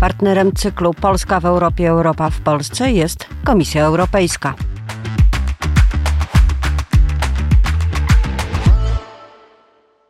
Partnerem 0.00 0.52
cyklu 0.52 0.94
Polska 0.94 1.40
w 1.40 1.44
Europie, 1.44 1.88
Europa 1.88 2.30
w 2.30 2.40
Polsce 2.40 2.92
jest 2.92 3.26
Komisja 3.44 3.84
Europejska. 3.84 4.54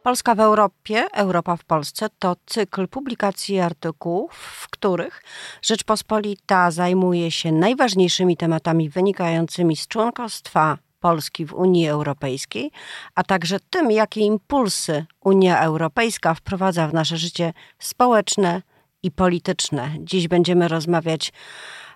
Polska 0.02 0.34
w 0.34 0.40
Europie, 0.40 1.06
Europa 1.14 1.56
w 1.56 1.64
Polsce 1.64 2.06
to 2.18 2.36
cykl 2.46 2.88
publikacji 2.88 3.60
artykułów, 3.60 4.32
w 4.32 4.70
których 4.70 5.22
Rzeczpospolita 5.62 6.70
zajmuje 6.70 7.30
się 7.30 7.52
najważniejszymi 7.52 8.36
tematami 8.36 8.90
wynikającymi 8.90 9.76
z 9.76 9.88
członkostwa 9.88 10.78
Polski 11.00 11.46
w 11.46 11.54
Unii 11.54 11.88
Europejskiej, 11.88 12.70
a 13.14 13.22
także 13.22 13.56
tym, 13.70 13.90
jakie 13.90 14.20
impulsy 14.20 15.06
Unia 15.24 15.60
Europejska 15.60 16.34
wprowadza 16.34 16.88
w 16.88 16.94
nasze 16.94 17.16
życie 17.16 17.52
społeczne 17.78 18.62
i 19.06 19.10
polityczne. 19.10 19.90
Dziś 20.00 20.28
będziemy 20.28 20.68
rozmawiać 20.68 21.32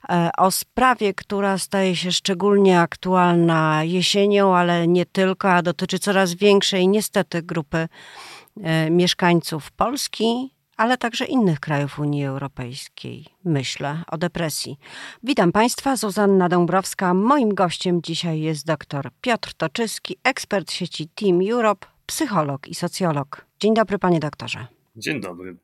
e, 0.09 0.31
o 0.39 0.51
sprawie, 0.51 1.15
która 1.15 1.59
staje 1.59 1.97
się 1.97 2.13
szczególnie 2.13 2.81
aktualna 2.81 3.85
jesienią, 3.85 4.57
ale 4.57 4.89
nie 4.89 5.07
tylko, 5.07 5.51
a 5.53 5.63
dotyczy 5.63 5.99
coraz 5.99 6.35
większej 6.35 6.89
niestety 6.89 7.43
grupy 7.43 7.89
e, 8.63 8.91
mieszkańców 8.91 9.73
Polski, 9.73 10.51
ale 10.77 10.99
także 10.99 11.25
innych 11.25 11.61
krajów 11.61 11.99
Unii 11.99 12.25
Europejskiej. 12.25 13.27
Myślę 13.45 14.03
o 14.07 14.19
depresji. 14.19 14.79
Witam 15.23 15.53
Państwa, 15.53 15.97
Zuzanna 15.97 16.49
Dąbrowska. 16.49 17.15
Moim 17.15 17.55
gościem 17.55 18.03
dzisiaj 18.03 18.41
jest 18.41 18.67
dr 18.67 19.11
Piotr 19.21 19.55
Toczyski, 19.55 20.17
ekspert 20.25 20.73
sieci 20.73 21.09
Team 21.15 21.41
Europe, 21.51 21.87
psycholog 22.07 22.69
i 22.69 22.75
socjolog. 22.75 23.47
Dzień 23.61 23.75
dobry, 23.75 23.99
panie 23.99 24.21
doktorze. 24.21 24.67
Dzień 24.97 25.21
dobry. 25.21 25.57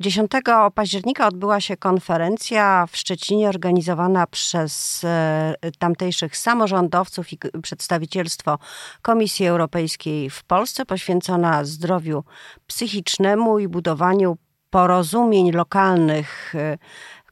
10 0.00 0.30
października 0.74 1.26
odbyła 1.26 1.60
się 1.60 1.76
konferencja 1.76 2.86
w 2.90 2.96
Szczecinie 2.96 3.48
organizowana 3.48 4.26
przez 4.26 5.04
e, 5.04 5.54
tamtejszych 5.78 6.36
samorządowców 6.36 7.32
i 7.32 7.38
przedstawicielstwo 7.62 8.58
Komisji 9.02 9.46
Europejskiej 9.46 10.30
w 10.30 10.44
Polsce 10.44 10.86
poświęcona 10.86 11.64
zdrowiu 11.64 12.24
psychicznemu 12.66 13.58
i 13.58 13.68
budowaniu 13.68 14.36
porozumień 14.70 15.52
lokalnych 15.52 16.54
e, 16.54 16.78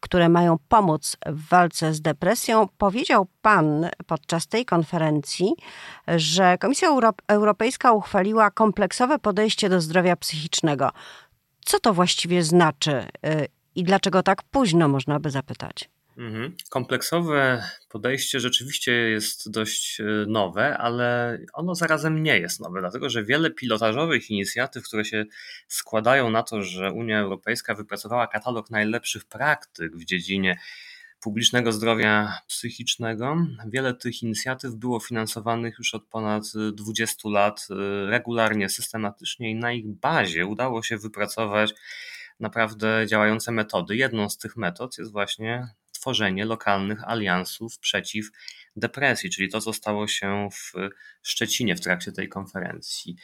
które 0.02 0.28
mają 0.28 0.56
pomóc 0.68 1.16
w 1.27 1.48
walce 1.48 1.94
z 1.94 2.00
depresją. 2.00 2.68
Powiedział 2.78 3.27
Pan 3.42 3.86
podczas 4.06 4.46
tej 4.46 4.64
konferencji, 4.64 5.55
że 6.16 6.58
Komisja 6.58 6.88
Europejska 7.28 7.92
uchwaliła 7.92 8.50
kompleksowe 8.50 9.18
podejście 9.18 9.68
do 9.68 9.80
zdrowia 9.80 10.16
psychicznego. 10.16 10.90
Co 11.64 11.80
to 11.80 11.94
właściwie 11.94 12.42
znaczy 12.42 12.92
y, 13.27 13.46
i 13.74 13.84
dlaczego 13.84 14.22
tak 14.22 14.42
późno, 14.42 14.88
można 14.88 15.20
by 15.20 15.30
zapytać? 15.30 15.88
Mhm. 16.18 16.56
Kompleksowe 16.70 17.64
podejście 17.88 18.41
rzeczywiście 18.41 18.92
jest 18.92 19.50
dość 19.50 20.00
y, 20.00 20.05
nowe, 20.28 20.78
ale 20.78 21.38
ono 21.52 21.74
zarazem 21.74 22.22
nie 22.22 22.38
jest 22.38 22.60
nowe, 22.60 22.80
dlatego 22.80 23.10
że 23.10 23.24
wiele 23.24 23.50
pilotażowych 23.50 24.30
inicjatyw, 24.30 24.84
które 24.84 25.05
się 25.05 25.24
składają 25.68 26.30
na 26.30 26.42
to, 26.42 26.62
że 26.62 26.92
Unia 26.92 27.20
Europejska 27.20 27.74
wypracowała 27.74 28.27
katalog 28.27 28.70
najlepszych 28.70 29.24
praktyk 29.24 29.96
w 29.96 30.05
dziedzinie 30.05 30.58
publicznego 31.22 31.72
zdrowia 31.72 32.38
psychicznego. 32.46 33.36
Wiele 33.66 33.94
tych 33.94 34.22
inicjatyw 34.22 34.74
było 34.74 35.00
finansowanych 35.00 35.74
już 35.78 35.94
od 35.94 36.04
ponad 36.04 36.44
20 36.72 37.28
lat 37.28 37.66
y, 37.70 38.10
regularnie, 38.10 38.68
systematycznie 38.68 39.50
i 39.50 39.54
na 39.54 39.72
ich 39.72 39.86
bazie 39.86 40.46
udało 40.46 40.82
się 40.82 40.98
wypracować 40.98 41.74
naprawdę 42.40 43.06
działające 43.06 43.52
metody. 43.52 43.96
Jedną 43.96 44.28
z 44.28 44.38
tych 44.38 44.56
metod 44.56 44.98
jest 44.98 45.12
właśnie 45.12 45.68
tworzenie 45.92 46.44
lokalnych 46.44 47.04
aliansów 47.04 47.78
przeciw 47.78 48.30
depresji, 48.76 49.30
czyli 49.30 49.48
to, 49.48 49.60
co 49.60 49.72
stało 49.72 50.08
się 50.08 50.48
w 50.52 50.72
Szczecinie 51.22 51.77
w 51.77 51.80
trakcie 51.80 52.12
tej 52.12 52.28
konferencji 52.28 53.16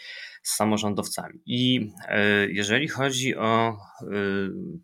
z 0.42 0.56
samorządowcami. 0.56 1.40
I 1.46 1.90
e, 2.08 2.46
jeżeli 2.50 2.88
chodzi 2.88 3.36
o 3.36 3.68
e, 3.68 4.06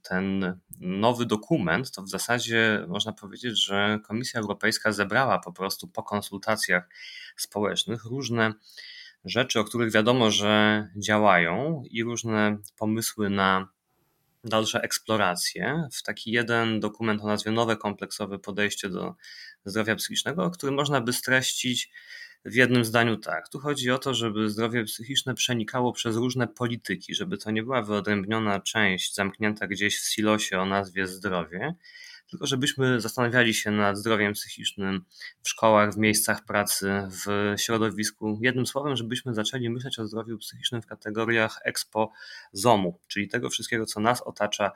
ten 0.02 0.56
nowy 0.80 1.26
dokument, 1.26 1.90
to 1.90 2.02
w 2.02 2.08
zasadzie 2.08 2.84
można 2.88 3.12
powiedzieć, 3.12 3.64
że 3.64 3.98
Komisja 4.06 4.40
Europejska 4.40 4.92
zebrała 4.92 5.38
po 5.38 5.52
prostu 5.52 5.88
po 5.88 6.02
konsultacjach 6.02 6.88
społecznych 7.36 8.04
różne 8.04 8.52
rzeczy, 9.24 9.60
o 9.60 9.64
których 9.64 9.92
wiadomo, 9.92 10.30
że 10.30 10.88
działają 10.96 11.82
i 11.90 12.02
różne 12.02 12.58
pomysły 12.76 13.30
na 13.30 13.68
dalsze 14.44 14.82
eksploracje 14.82 15.88
w 15.92 16.02
taki 16.02 16.30
jeden 16.30 16.80
dokument 16.80 17.22
o 17.22 17.26
nazwie 17.26 17.50
Nowe 17.50 17.76
kompleksowe 17.76 18.38
podejście 18.38 18.88
do 18.88 19.14
zdrowia 19.64 19.96
psychicznego, 19.96 20.50
który 20.50 20.72
można 20.72 21.00
by 21.00 21.12
streścić 21.12 21.90
w 22.44 22.54
jednym 22.54 22.84
zdaniu 22.84 23.16
tak. 23.16 23.48
Tu 23.48 23.58
chodzi 23.58 23.90
o 23.90 23.98
to, 23.98 24.14
żeby 24.14 24.50
zdrowie 24.50 24.84
psychiczne 24.84 25.34
przenikało 25.34 25.92
przez 25.92 26.16
różne 26.16 26.48
polityki, 26.48 27.14
żeby 27.14 27.38
to 27.38 27.50
nie 27.50 27.62
była 27.62 27.82
wyodrębniona 27.82 28.60
część 28.60 29.14
zamknięta 29.14 29.66
gdzieś 29.66 29.98
w 29.98 30.08
silosie 30.12 30.58
o 30.58 30.66
nazwie 30.66 31.06
zdrowie, 31.06 31.74
tylko 32.30 32.46
żebyśmy 32.46 33.00
zastanawiali 33.00 33.54
się 33.54 33.70
nad 33.70 33.96
zdrowiem 33.98 34.32
psychicznym 34.32 35.04
w 35.42 35.48
szkołach, 35.48 35.94
w 35.94 35.96
miejscach 35.96 36.44
pracy, 36.44 36.92
w 37.10 37.54
środowisku. 37.56 38.38
Jednym 38.42 38.66
słowem, 38.66 38.96
żebyśmy 38.96 39.34
zaczęli 39.34 39.70
myśleć 39.70 39.98
o 39.98 40.06
zdrowiu 40.06 40.38
psychicznym 40.38 40.82
w 40.82 40.86
kategoriach 40.86 41.60
expo-zomu, 41.64 42.98
czyli 43.08 43.28
tego 43.28 43.50
wszystkiego, 43.50 43.86
co 43.86 44.00
nas 44.00 44.22
otacza 44.22 44.72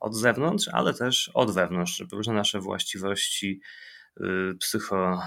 od 0.00 0.14
zewnątrz, 0.14 0.68
ale 0.68 0.94
też 0.94 1.30
od 1.34 1.54
wewnątrz, 1.54 1.96
żeby 1.96 2.16
różne 2.16 2.32
nasze 2.34 2.60
właściwości 2.60 3.60
y, 4.20 4.54
psycho 4.60 5.20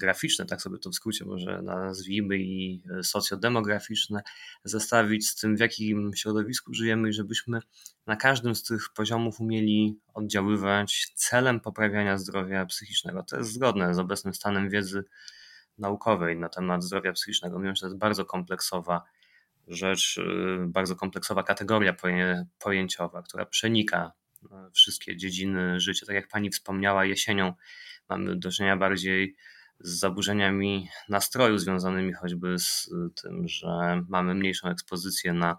graficzne, 0.00 0.46
tak 0.46 0.62
sobie 0.62 0.78
to 0.78 0.90
w 0.90 0.94
skrócie 0.94 1.24
może 1.24 1.62
nazwijmy, 1.62 2.38
i 2.38 2.82
socjodemograficzne, 3.02 4.22
zestawić 4.64 5.28
z 5.28 5.34
tym, 5.34 5.56
w 5.56 5.60
jakim 5.60 6.10
środowisku 6.14 6.74
żyjemy 6.74 7.08
i 7.08 7.12
żebyśmy 7.12 7.58
na 8.06 8.16
każdym 8.16 8.54
z 8.54 8.62
tych 8.62 8.88
poziomów 8.94 9.40
umieli 9.40 9.98
oddziaływać 10.14 11.12
celem 11.14 11.60
poprawiania 11.60 12.18
zdrowia 12.18 12.66
psychicznego. 12.66 13.22
To 13.22 13.36
jest 13.36 13.52
zgodne 13.52 13.94
z 13.94 13.98
obecnym 13.98 14.34
stanem 14.34 14.70
wiedzy 14.70 15.04
naukowej 15.78 16.38
na 16.38 16.48
temat 16.48 16.82
zdrowia 16.82 17.12
psychicznego, 17.12 17.58
mimo 17.58 17.74
że 17.74 17.80
to 17.80 17.86
jest 17.86 17.98
bardzo 17.98 18.24
kompleksowa 18.24 19.02
rzecz, 19.68 20.18
y, 20.18 20.66
bardzo 20.66 20.96
kompleksowa 20.96 21.42
kategoria 21.42 21.96
pojęciowa, 22.58 23.22
która 23.22 23.46
przenika 23.46 24.12
y, 24.16 24.19
wszystkie 24.72 25.16
dziedziny 25.16 25.80
życia. 25.80 26.06
Tak 26.06 26.14
jak 26.14 26.28
pani 26.28 26.50
wspomniała, 26.50 27.04
jesienią 27.04 27.54
mamy 28.08 28.36
do 28.36 28.50
czynienia 28.50 28.76
bardziej 28.76 29.36
z 29.80 29.98
zaburzeniami 29.98 30.88
nastroju 31.08 31.58
związanymi 31.58 32.12
choćby 32.12 32.58
z 32.58 32.90
tym, 33.22 33.48
że 33.48 34.02
mamy 34.08 34.34
mniejszą 34.34 34.68
ekspozycję 34.68 35.32
na 35.32 35.58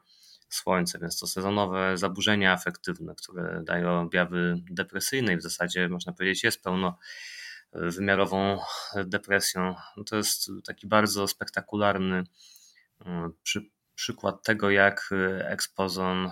słońce, 0.49 0.99
więc 0.99 1.19
to 1.19 1.27
sezonowe 1.27 1.97
zaburzenia 1.97 2.53
afektywne, 2.53 3.15
które 3.15 3.61
dają 3.63 4.01
objawy 4.01 4.55
depresyjne 4.71 5.33
i 5.33 5.37
w 5.37 5.41
zasadzie 5.41 5.89
można 5.89 6.13
powiedzieć 6.13 6.43
jest 6.43 6.63
pełno 6.63 6.97
wymiarową 7.73 8.59
depresją. 9.05 9.75
No 9.97 10.03
to 10.03 10.17
jest 10.17 10.51
taki 10.65 10.87
bardzo 10.87 11.27
spektakularny 11.27 12.23
mm, 13.05 13.33
przy, 13.43 13.69
przykład 13.95 14.43
tego, 14.43 14.69
jak 14.69 15.09
ekspozon 15.39 16.25
y, 16.25 16.31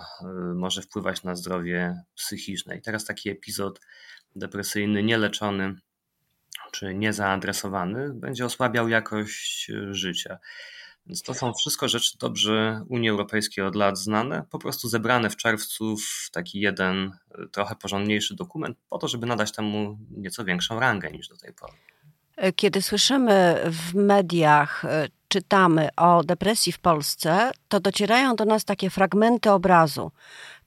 może 0.54 0.82
wpływać 0.82 1.22
na 1.22 1.34
zdrowie 1.34 2.02
psychiczne. 2.14 2.76
I 2.76 2.82
teraz 2.82 3.04
taki 3.04 3.30
epizod 3.30 3.80
depresyjny 4.36 5.02
nieleczony 5.02 5.74
czy 6.72 6.94
niezaadresowany, 6.94 8.14
będzie 8.14 8.44
osłabiał 8.44 8.88
jakość 8.88 9.70
e, 9.70 9.94
życia. 9.94 10.38
Więc 11.06 11.22
to 11.22 11.34
są 11.34 11.52
wszystko 11.54 11.88
rzeczy 11.88 12.18
dobrze 12.18 12.84
Unii 12.88 13.10
Europejskiej 13.10 13.64
od 13.64 13.74
lat 13.74 13.98
znane, 13.98 14.44
po 14.50 14.58
prostu 14.58 14.88
zebrane 14.88 15.30
w 15.30 15.36
czerwcu 15.36 15.96
w 15.96 16.30
taki 16.32 16.60
jeden 16.60 17.12
trochę 17.52 17.74
porządniejszy 17.74 18.34
dokument, 18.34 18.78
po 18.88 18.98
to, 18.98 19.08
żeby 19.08 19.26
nadać 19.26 19.52
temu 19.52 19.98
nieco 20.10 20.44
większą 20.44 20.80
rangę 20.80 21.10
niż 21.10 21.28
do 21.28 21.36
tej 21.36 21.52
pory. 21.52 21.72
Kiedy 22.56 22.82
słyszymy 22.82 23.60
w 23.64 23.94
mediach, 23.94 24.82
czytamy 25.30 25.88
o 25.96 26.24
depresji 26.24 26.72
w 26.72 26.78
Polsce, 26.78 27.50
to 27.68 27.80
docierają 27.80 28.36
do 28.36 28.44
nas 28.44 28.64
takie 28.64 28.90
fragmenty 28.90 29.50
obrazu. 29.50 30.10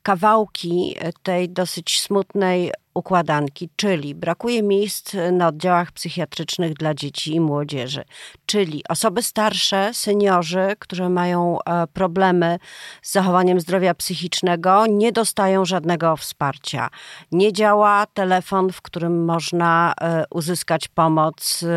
Kawałki 0.03 0.95
tej 1.23 1.49
dosyć 1.49 2.01
smutnej 2.01 2.71
układanki, 2.93 3.69
czyli 3.75 4.15
brakuje 4.15 4.63
miejsc 4.63 5.15
na 5.31 5.47
oddziałach 5.47 5.91
psychiatrycznych 5.91 6.73
dla 6.73 6.93
dzieci 6.93 7.35
i 7.35 7.39
młodzieży, 7.39 8.03
czyli 8.45 8.83
osoby 8.89 9.23
starsze, 9.23 9.93
seniorzy, 9.93 10.75
którzy 10.79 11.09
mają 11.09 11.57
e, 11.61 11.87
problemy 11.87 12.59
z 13.01 13.11
zachowaniem 13.11 13.59
zdrowia 13.59 13.93
psychicznego, 13.93 14.85
nie 14.85 15.11
dostają 15.11 15.65
żadnego 15.65 16.17
wsparcia. 16.17 16.89
Nie 17.31 17.53
działa 17.53 18.05
telefon, 18.05 18.71
w 18.71 18.81
którym 18.81 19.25
można 19.25 19.93
e, 20.01 20.23
uzyskać 20.29 20.87
pomoc 20.87 21.63
e, 21.63 21.67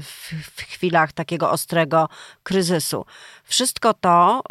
w 0.00 0.62
chwilach 0.68 1.12
takiego 1.12 1.50
ostrego 1.50 2.08
kryzysu. 2.42 3.04
Wszystko 3.44 3.94
to 3.94 4.42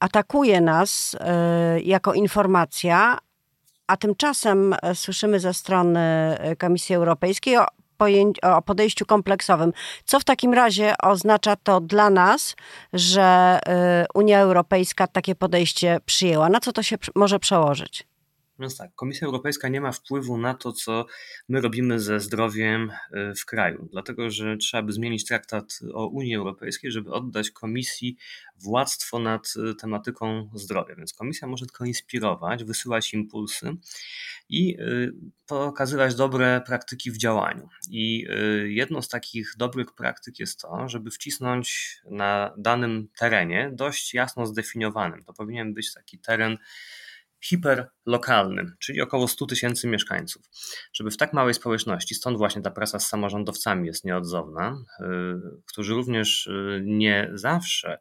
atakuje 0.00 0.60
nas 0.60 1.16
jako 1.82 2.14
informacja, 2.14 3.18
A 3.90 3.96
tymczasem 3.96 4.74
słyszymy 4.94 5.40
ze 5.40 5.54
strony 5.54 6.00
Komisji 6.58 6.94
Europejskiej 6.94 7.56
o 7.56 7.66
o 8.42 8.62
podejściu 8.62 9.06
kompleksowym. 9.06 9.72
Co 10.04 10.20
w 10.20 10.24
takim 10.24 10.54
razie 10.54 10.94
oznacza 11.02 11.56
to 11.56 11.80
dla 11.80 12.10
nas, 12.10 12.56
że 12.92 13.58
Unia 14.14 14.40
Europejska 14.40 15.06
takie 15.06 15.34
podejście 15.34 16.00
przyjęła? 16.06 16.48
Na 16.48 16.60
co 16.60 16.72
to 16.72 16.82
się 16.82 16.96
może 17.14 17.38
przełożyć? 17.38 18.09
Więc 18.60 18.76
tak, 18.76 18.94
Komisja 18.94 19.26
Europejska 19.26 19.68
nie 19.68 19.80
ma 19.80 19.92
wpływu 19.92 20.38
na 20.38 20.54
to, 20.54 20.72
co 20.72 21.06
my 21.48 21.60
robimy 21.60 22.00
ze 22.00 22.20
zdrowiem 22.20 22.90
y, 22.90 23.34
w 23.34 23.46
kraju, 23.46 23.88
dlatego 23.92 24.30
że 24.30 24.56
trzeba 24.56 24.82
by 24.82 24.92
zmienić 24.92 25.24
traktat 25.24 25.80
o 25.94 26.06
Unii 26.06 26.34
Europejskiej, 26.34 26.92
żeby 26.92 27.12
oddać 27.12 27.50
Komisji 27.50 28.16
władztwo 28.56 29.18
nad 29.18 29.54
y, 29.70 29.74
tematyką 29.74 30.50
zdrowia. 30.54 30.94
Więc 30.94 31.14
Komisja 31.14 31.48
może 31.48 31.66
tylko 31.66 31.84
inspirować, 31.84 32.64
wysyłać 32.64 33.14
impulsy 33.14 33.76
i 34.48 34.80
y, 34.80 35.12
pokazywać 35.46 36.14
dobre 36.14 36.62
praktyki 36.66 37.10
w 37.10 37.18
działaniu. 37.18 37.68
I 37.90 38.26
jedną 38.64 39.02
z 39.02 39.08
takich 39.08 39.54
dobrych 39.56 39.92
praktyk 39.92 40.38
jest 40.38 40.60
to, 40.60 40.88
żeby 40.88 41.10
wcisnąć 41.10 41.96
na 42.10 42.54
danym 42.58 43.08
terenie, 43.18 43.70
dość 43.74 44.14
jasno 44.14 44.46
zdefiniowanym. 44.46 45.24
To 45.24 45.32
powinien 45.32 45.74
być 45.74 45.94
taki 45.94 46.18
teren 46.18 46.58
hiperlokalnym, 47.40 48.76
czyli 48.78 49.00
około 49.00 49.28
100 49.28 49.46
tysięcy 49.46 49.88
mieszkańców. 49.88 50.42
Żeby 50.92 51.10
w 51.10 51.16
tak 51.16 51.32
małej 51.32 51.54
społeczności, 51.54 52.14
stąd 52.14 52.38
właśnie 52.38 52.62
ta 52.62 52.70
praca 52.70 52.98
z 52.98 53.08
samorządowcami 53.08 53.86
jest 53.86 54.04
nieodzowna, 54.04 54.76
y, 55.00 55.04
którzy 55.66 55.94
również 55.94 56.46
y, 56.46 56.82
nie 56.84 57.30
zawsze 57.34 57.98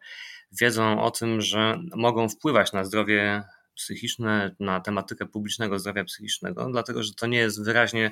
wiedzą 0.52 1.02
o 1.02 1.12
tym, 1.12 1.42
że 1.42 1.80
mogą 1.96 2.30
wpływać 2.30 2.74
na 2.74 2.84
zdrowie 2.84 3.44
psychiczne, 3.76 4.56
na 4.60 4.80
tematykę 4.80 5.26
publicznego 5.26 5.80
zdrowia 5.80 6.04
psychicznego, 6.04 6.70
dlatego 6.72 7.04
że 7.04 7.14
to 7.14 7.28
nie 7.28 7.38
jest 7.38 7.64
wyraźnie 7.64 8.12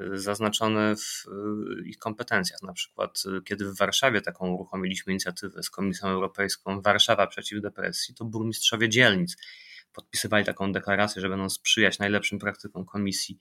y, 0.00 0.18
zaznaczone 0.18 0.96
w 0.96 1.24
ich 1.84 1.98
kompetencjach. 1.98 2.62
Na 2.62 2.72
przykład, 2.72 3.22
kiedy 3.44 3.64
w 3.64 3.76
Warszawie 3.76 4.20
taką 4.20 4.48
uruchomiliśmy 4.48 5.12
inicjatywę 5.12 5.62
z 5.62 5.70
Komisją 5.70 6.08
Europejską 6.08 6.80
Warszawa 6.80 7.26
przeciw 7.26 7.62
depresji, 7.62 8.14
to 8.14 8.24
burmistrzowie 8.24 8.88
dzielnic 8.88 9.36
podpisywali 9.98 10.44
taką 10.44 10.72
deklarację, 10.72 11.22
że 11.22 11.28
będą 11.28 11.50
sprzyjać 11.50 11.98
najlepszym 11.98 12.38
praktykom 12.38 12.86
Komisji 12.86 13.38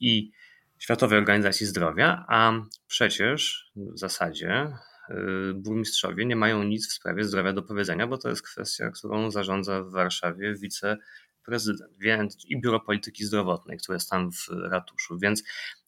i 0.00 0.32
Światowej 0.78 1.18
Organizacji 1.18 1.66
Zdrowia, 1.66 2.24
a 2.28 2.52
przecież 2.86 3.70
w 3.76 3.98
zasadzie 3.98 4.66
y, 5.10 5.54
burmistrzowie 5.54 6.26
nie 6.26 6.36
mają 6.36 6.62
nic 6.62 6.88
w 6.88 6.92
sprawie 6.92 7.24
zdrowia 7.24 7.52
do 7.52 7.62
powiedzenia, 7.62 8.06
bo 8.06 8.18
to 8.18 8.28
jest 8.28 8.42
kwestia, 8.42 8.90
którą 8.90 9.30
zarządza 9.30 9.82
w 9.82 9.90
Warszawie 9.90 10.54
wiceprezydent 10.54 11.98
więc 11.98 12.44
i 12.46 12.60
Biuro 12.60 12.80
Polityki 12.80 13.24
Zdrowotnej, 13.24 13.78
które 13.78 13.96
jest 13.96 14.10
tam 14.10 14.32
w 14.32 14.48
ratuszu. 14.70 15.18
Więc 15.18 15.42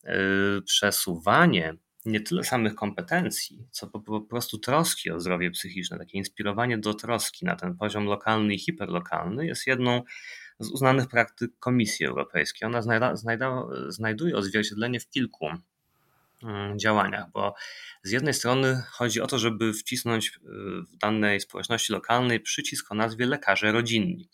y, 0.05 0.63
przesuwanie 0.65 1.77
nie 2.05 2.21
tyle 2.21 2.45
samych 2.45 2.75
kompetencji, 2.75 3.67
co 3.71 3.87
po, 3.87 4.01
po, 4.01 4.21
prostu 4.21 4.59
troski 4.59 5.11
o 5.11 5.21
zdrowie 5.21 5.51
psychiczne, 5.51 5.99
takie 5.99 6.19
inspirowanie 6.19 6.79
do 6.79 6.95
troski 6.95 7.45
na 7.45 7.57
ten 7.57 7.77
poziom 7.77 8.05
lokalny 8.05 8.55
i 8.55 8.59
hiperlokalny 8.59 9.47
jest 9.47 9.67
jedną 9.67 10.03
z 10.59 10.71
uznanych 10.71 11.09
praktyk 11.09 11.51
Komisji 11.59 12.07
Europejskiej. 12.07 12.67
Ona 12.67 12.83
znajda, 12.83 13.17
znajda, 13.17 13.63
znajduje 13.89 14.37
odzwierciedlenie 14.37 15.01
w 15.01 15.11
kilku 15.11 15.49
mm, 16.43 16.79
działaniach, 16.79 17.31
bo 17.33 17.55
z 18.03 18.11
jednej 18.11 18.35
strony 18.35 18.83
chodzi 18.91 19.21
o 19.21 19.27
to, 19.27 19.39
żeby 19.39 19.73
wcisnąć 19.73 20.29
y, 20.29 20.41
w 20.83 20.97
danej 20.97 21.41
społeczności 21.41 21.93
lokalnej 21.93 22.41
przycisk 22.41 22.93
o 22.93 22.95
nazwie 22.95 23.27
lekarze 23.27 23.73
rodzinni. 23.73 24.29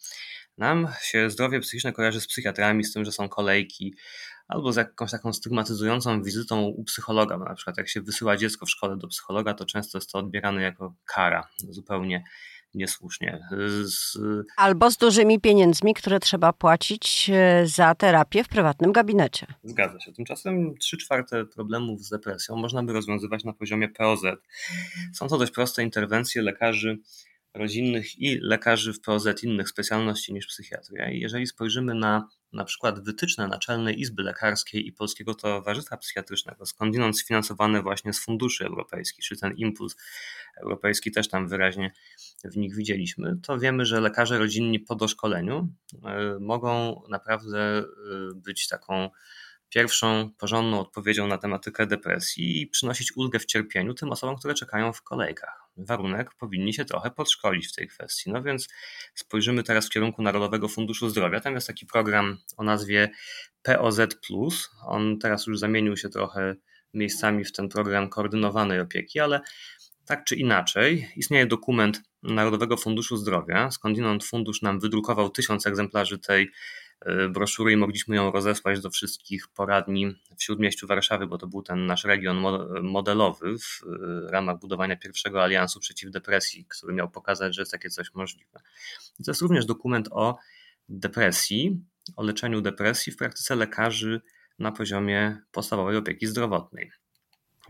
Nam 0.59 0.89
się 1.03 1.31
zdrowie 1.31 1.61
psychiczne 1.61 1.93
kojarzy 1.93 2.21
z 2.21 2.27
psychiatrami, 2.27 2.85
z 2.85 2.93
tym, 2.93 3.05
że 3.05 3.13
są 3.13 3.29
kolejki, 3.29 3.95
albo 4.51 4.73
z 4.73 4.77
jakąś 4.77 5.11
taką 5.11 5.33
stygmatyzującą 5.33 6.23
wizytą 6.23 6.63
u 6.63 6.85
psychologa. 6.85 7.39
Na 7.39 7.55
przykład 7.55 7.79
jak 7.79 7.89
się 7.89 8.01
wysyła 8.01 8.37
dziecko 8.37 8.67
w 8.67 8.71
szkole 8.71 8.97
do 8.97 9.09
psychologa, 9.09 9.55
to 9.55 9.67
często 9.67 9.99
jest 9.99 10.13
to 10.13 10.19
odbierane 10.19 10.63
jako 10.63 10.95
kara, 11.05 11.49
zupełnie 11.69 12.25
niesłusznie. 12.75 13.49
Z... 13.83 14.19
Albo 14.57 14.91
z 14.91 14.97
dużymi 14.97 15.41
pieniędzmi, 15.41 15.95
które 15.95 16.21
trzeba 16.21 16.53
płacić 16.53 17.31
e, 17.33 17.67
za 17.67 17.95
terapię 17.95 18.45
w 18.45 18.49
prywatnym 18.49 18.93
gabinecie. 18.93 19.47
Zgadza 19.65 20.01
się. 20.01 20.13
Tymczasem 20.13 20.75
3 20.79 20.97
czwarte 20.97 21.45
problemów 21.45 22.03
z 22.03 22.11
depresją 22.11 22.57
można 22.57 22.83
by 22.83 22.93
rozwiązywać 22.93 23.45
na 23.45 23.53
poziomie 23.53 23.89
POZ. 23.89 24.21
Są 25.15 25.29
to 25.29 25.39
dość 25.39 25.53
proste 25.53 25.83
interwencje 25.83 26.43
lekarzy 26.43 26.99
rodzinnych 27.55 28.19
i 28.19 28.39
lekarzy 28.41 28.93
w 28.93 29.01
POZ 29.01 29.43
innych 29.43 29.69
specjalności 29.69 30.33
niż 30.33 30.47
psychiatria. 30.47 31.11
I 31.11 31.21
jeżeli 31.21 31.47
spojrzymy 31.47 31.95
na 31.95 32.29
na 32.53 32.65
przykład 32.65 33.05
wytyczne 33.05 33.49
Naczelnej 33.49 34.01
Izby 34.01 34.23
Lekarskiej 34.23 34.87
i 34.87 34.93
Polskiego 34.93 35.35
Towarzystwa 35.35 35.97
Psychiatrycznego, 35.97 36.67
skądinąd 36.67 37.19
sfinansowane 37.19 37.83
właśnie 37.83 38.13
z 38.13 38.21
funduszy 38.21 38.67
europejskich, 38.67 39.25
czy 39.25 39.37
ten 39.37 39.53
impuls 39.57 39.97
europejski 40.63 41.11
też 41.11 41.29
tam 41.29 41.49
wyraźnie 41.49 41.93
w 42.45 42.57
nich 42.57 42.75
widzieliśmy, 42.75 43.37
to 43.43 43.59
wiemy, 43.59 43.87
że 43.87 44.01
lekarze 44.01 44.39
rodzinni 44.39 44.81
po 44.81 44.95
doszkoleniu 44.95 45.69
e, 46.05 46.39
mogą 46.41 47.03
naprawdę 47.09 47.79
e, 47.79 47.85
być 48.35 48.69
taką 48.69 49.11
pierwszą 49.69 50.31
porządną 50.39 50.81
odpowiedzią 50.81 51.27
na 51.27 51.39
tematykę 51.39 51.87
depresji 51.87 52.63
i 52.63 52.67
przynosić 52.67 53.17
ulgę 53.17 53.39
w 53.39 53.47
cierpieniu 53.47 53.95
tym 53.95 54.13
osobom, 54.13 54.37
które 54.37 54.55
czekają 54.55 54.93
w 54.93 55.03
kolejkach. 55.03 55.70
Warunek 55.85 56.35
powinni 56.35 56.75
się 56.75 56.85
trochę 56.85 57.11
podszkolić 57.11 57.69
w 57.69 57.73
tej 57.73 57.89
kwestii. 57.89 58.31
No 58.31 58.43
więc 58.43 58.69
spojrzymy 59.15 59.63
teraz 59.63 59.87
w 59.87 59.91
kierunku 59.91 60.23
Narodowego 60.23 60.69
Funduszu 60.69 61.09
Zdrowia. 61.09 61.41
Tam 61.41 61.55
jest 61.55 61.67
taki 61.67 61.87
program 61.87 62.39
o 62.57 62.65
nazwie 62.65 63.11
POZ. 63.63 64.01
On 64.87 65.19
teraz 65.19 65.47
już 65.47 65.59
zamienił 65.59 65.97
się 65.97 66.09
trochę 66.09 66.55
miejscami 66.95 67.45
w 67.45 67.53
ten 67.53 67.69
program 67.69 68.09
koordynowanej 68.09 68.81
opieki, 68.81 69.21
ale 69.21 69.41
tak 70.05 70.25
czy 70.25 70.37
inaczej, 70.37 71.09
istnieje 71.17 71.47
dokument 71.47 72.03
Narodowego 72.23 72.77
Funduszu 72.77 73.17
Zdrowia, 73.17 73.71
skądinąd 73.71 74.25
fundusz 74.25 74.63
nam 74.63 74.81
wydrukował 74.81 75.31
tysiąc 75.31 75.67
egzemplarzy 75.67 76.19
tej 76.19 76.51
broszury 77.31 77.73
i 77.73 77.77
mogliśmy 77.77 78.17
ją 78.17 78.31
rozesłać 78.31 78.81
do 78.81 78.91
wszystkich 78.91 79.49
poradni 79.49 80.17
w 80.39 80.43
Śródmieściu 80.43 80.87
Warszawy, 80.87 81.27
bo 81.27 81.39
to 81.39 81.47
był 81.47 81.63
ten 81.63 81.87
nasz 81.87 82.05
region 82.05 82.37
modelowy 82.83 83.59
w 83.59 83.83
e, 83.85 84.31
ramach 84.31 84.59
budowania 84.59 84.97
pierwszego 84.97 85.43
aliansu 85.43 85.81
przeciw 85.81 86.11
depresji, 86.11 86.67
który 86.69 86.95
miał 86.95 87.11
pokazać, 87.11 87.55
że 87.55 87.63
jest 87.63 87.73
takie 87.73 87.91
coś 87.91 88.15
możliwe. 88.15 88.61
I 89.21 89.25
to 89.25 89.31
jest 89.31 89.41
również 89.41 89.67
dokument 89.67 90.09
o 90.11 90.39
depresji, 90.89 91.85
o 92.17 92.23
leczeniu 92.23 92.61
depresji 92.61 93.13
w 93.13 93.17
praktyce 93.17 93.57
lekarzy 93.57 94.21
na 94.59 94.73
poziomie 94.73 95.43
podstawowej 95.53 95.97
opieki 95.97 96.27
zdrowotnej. 96.27 96.91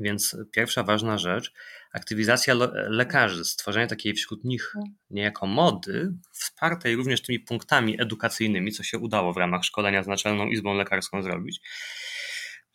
Więc 0.01 0.37
pierwsza 0.53 0.83
ważna 0.83 1.19
rzecz, 1.19 1.53
aktywizacja 1.93 2.55
lekarzy, 2.75 3.45
stworzenie 3.45 3.87
takiej 3.87 4.15
wśród 4.15 4.45
nich 4.45 4.71
tak. 4.75 4.83
niejako 5.11 5.47
mody, 5.47 6.13
wspartej 6.33 6.97
również 6.97 7.23
tymi 7.23 7.41
punktami 7.41 8.01
edukacyjnymi, 8.03 8.73
co 8.73 8.83
się 8.83 8.99
udało 8.99 9.33
w 9.33 9.37
ramach 9.37 9.65
szkolenia 9.65 10.03
z 10.03 10.07
Naczelną 10.07 10.47
Izbą 10.47 10.75
Lekarską 10.75 11.23
zrobić, 11.23 11.61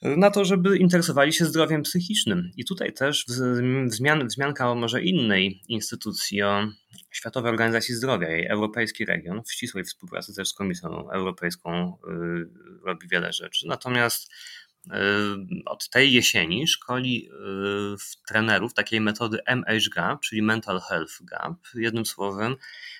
na 0.01 0.31
to, 0.31 0.45
żeby 0.45 0.77
interesowali 0.77 1.33
się 1.33 1.45
zdrowiem 1.45 1.81
psychicznym. 1.81 2.51
I 2.57 2.65
tutaj 2.65 2.93
też 2.93 3.25
wzmian, 3.87 4.27
wzmianka 4.27 4.71
o 4.71 4.75
może 4.75 5.03
innej 5.03 5.61
instytucji, 5.67 6.41
o 6.41 6.67
Światowej 7.11 7.51
Organizacji 7.51 7.95
Zdrowia, 7.95 8.29
jej 8.29 8.47
Europejski 8.47 9.05
Region, 9.05 9.43
w 9.43 9.51
ścisłej 9.51 9.83
współpracy 9.83 10.35
też 10.35 10.49
z 10.49 10.53
Komisją 10.53 11.11
Europejską 11.11 11.97
yy, 12.07 12.49
robi 12.83 13.07
wiele 13.07 13.33
rzeczy. 13.33 13.67
Natomiast 13.67 14.31
od 15.65 15.89
tej 15.89 16.13
jesieni 16.13 16.67
szkoli 16.67 17.29
trenerów 18.27 18.73
takiej 18.73 19.01
metody 19.01 19.39
MHGAP, 19.47 20.21
czyli 20.21 20.41
Mental 20.41 20.81
Health 20.81 21.21
Gap, 21.21 21.53
jednym 21.75 22.05
słowem 22.05 22.55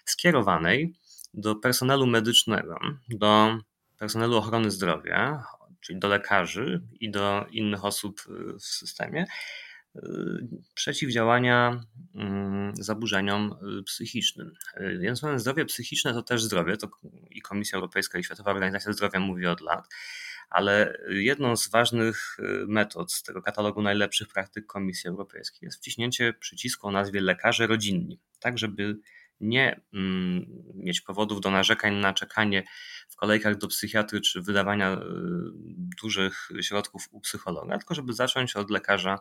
skierowanej 0.05 0.93
do 1.33 1.55
personelu 1.55 2.07
medycznego, 2.07 2.79
do 3.09 3.57
personelu 3.99 4.37
ochrony 4.37 4.71
zdrowia, 4.71 5.43
czyli 5.81 5.99
do 5.99 6.07
lekarzy 6.07 6.81
i 6.99 7.11
do 7.11 7.45
innych 7.51 7.85
osób 7.85 8.21
w 8.59 8.65
systemie, 8.65 9.25
przeciwdziałania 10.73 11.81
zaburzeniom 12.73 13.55
psychicznym. 13.85 14.53
Więc 14.99 15.21
zdrowie 15.35 15.65
psychiczne 15.65 16.13
to 16.13 16.23
też 16.23 16.43
zdrowie, 16.43 16.77
to 16.77 16.89
i 17.29 17.41
Komisja 17.41 17.75
Europejska 17.75 18.19
i 18.19 18.23
Światowa 18.23 18.51
Organizacja 18.51 18.93
Zdrowia 18.93 19.19
mówi 19.19 19.45
od 19.45 19.61
lat 19.61 19.87
ale 20.49 20.97
jedną 21.09 21.57
z 21.57 21.69
ważnych 21.69 22.37
y, 22.39 22.65
metod 22.67 23.13
z 23.13 23.23
tego 23.23 23.41
katalogu 23.41 23.81
najlepszych 23.81 24.27
praktyk 24.27 24.65
Komisji 24.65 25.09
Europejskiej 25.09 25.67
jest 25.67 25.77
wciśnięcie 25.77 26.33
przycisku 26.33 26.87
o 26.87 26.91
nazwie 26.91 27.21
lekarze 27.21 27.67
rodzinni, 27.67 28.19
tak 28.39 28.57
żeby 28.57 28.97
nie 29.39 29.81
mm, 29.93 30.45
mieć 30.75 31.01
powodów 31.01 31.41
do 31.41 31.51
narzekań 31.51 31.95
na 31.95 32.13
czekanie 32.13 32.63
w 33.09 33.15
kolejkach 33.15 33.57
do 33.57 33.67
psychiatry 33.67 34.21
czy 34.21 34.41
wydawania 34.41 34.93
y, 34.93 34.97
dużych 36.01 36.49
środków 36.61 37.07
u 37.11 37.19
psychologa, 37.21 37.77
tylko 37.77 37.95
żeby 37.95 38.13
zacząć 38.13 38.55
od 38.55 38.71
lekarza 38.71 39.19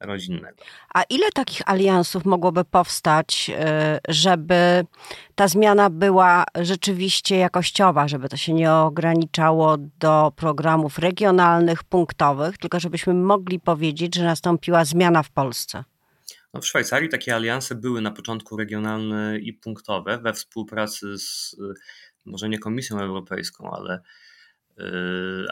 rodzinnego. 0.00 0.56
A 0.94 1.02
ile 1.02 1.32
takich 1.32 1.68
aliansów 1.68 2.24
mogłoby 2.24 2.64
powstać, 2.64 3.50
y, 3.50 4.12
żeby 4.12 4.86
ta 5.34 5.48
zmiana 5.48 5.90
była 5.90 6.44
rzeczywiście 6.54 7.36
jakościowa, 7.36 8.08
żeby 8.08 8.28
to 8.28 8.36
się 8.36 8.52
nie 8.52 8.72
ograniczało 8.72 9.76
do 9.78 10.32
programów 10.36 10.98
regionalnych, 10.98 11.84
punktowych, 11.84 12.58
tylko 12.58 12.80
żebyśmy 12.80 13.14
mogli 13.14 13.60
powiedzieć, 13.60 14.14
że 14.14 14.24
nastąpiła 14.24 14.84
zmiana 14.84 15.22
w 15.22 15.30
Polsce? 15.30 15.84
No 16.54 16.60
w 16.60 16.66
Szwajcarii 16.66 17.08
takie 17.08 17.34
alianse 17.34 17.74
były 17.74 18.00
na 18.00 18.10
początku 18.10 18.56
regionalne 18.56 19.38
i 19.38 19.52
punktowe 19.52 20.18
we 20.18 20.32
współpracy 20.32 21.18
z 21.18 21.56
może 22.24 22.48
nie 22.48 22.58
Komisją 22.58 23.00
Europejską, 23.00 23.70
ale, 23.70 23.94
y, 23.94 24.00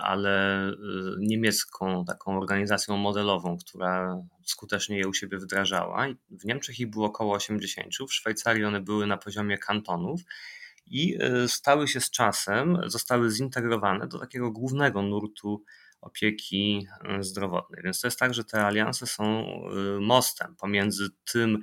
ale 0.00 0.68
y, 0.70 0.74
niemiecką 1.18 2.04
taką 2.04 2.38
organizacją 2.38 2.96
modelową, 2.96 3.56
która 3.58 4.22
skutecznie 4.44 4.98
je 4.98 5.08
u 5.08 5.14
siebie 5.14 5.38
wdrażała. 5.38 6.06
W 6.30 6.44
Niemczech 6.44 6.80
ich 6.80 6.90
było 6.90 7.06
około 7.06 7.34
80, 7.34 7.94
w 8.08 8.14
Szwajcarii 8.14 8.64
one 8.64 8.80
były 8.80 9.06
na 9.06 9.16
poziomie 9.16 9.58
kantonów 9.58 10.20
i 10.86 11.22
y, 11.22 11.48
stały 11.48 11.88
się 11.88 12.00
z 12.00 12.10
czasem, 12.10 12.78
zostały 12.86 13.30
zintegrowane 13.30 14.08
do 14.08 14.18
takiego 14.18 14.50
głównego 14.50 15.02
nurtu 15.02 15.64
opieki 16.00 16.86
zdrowotnej. 17.20 17.82
Więc 17.84 18.00
to 18.00 18.06
jest 18.06 18.18
tak, 18.18 18.34
że 18.34 18.44
te 18.44 18.66
alianse 18.66 19.06
są 19.06 19.46
mostem 20.00 20.56
pomiędzy 20.56 21.08
tym, 21.32 21.62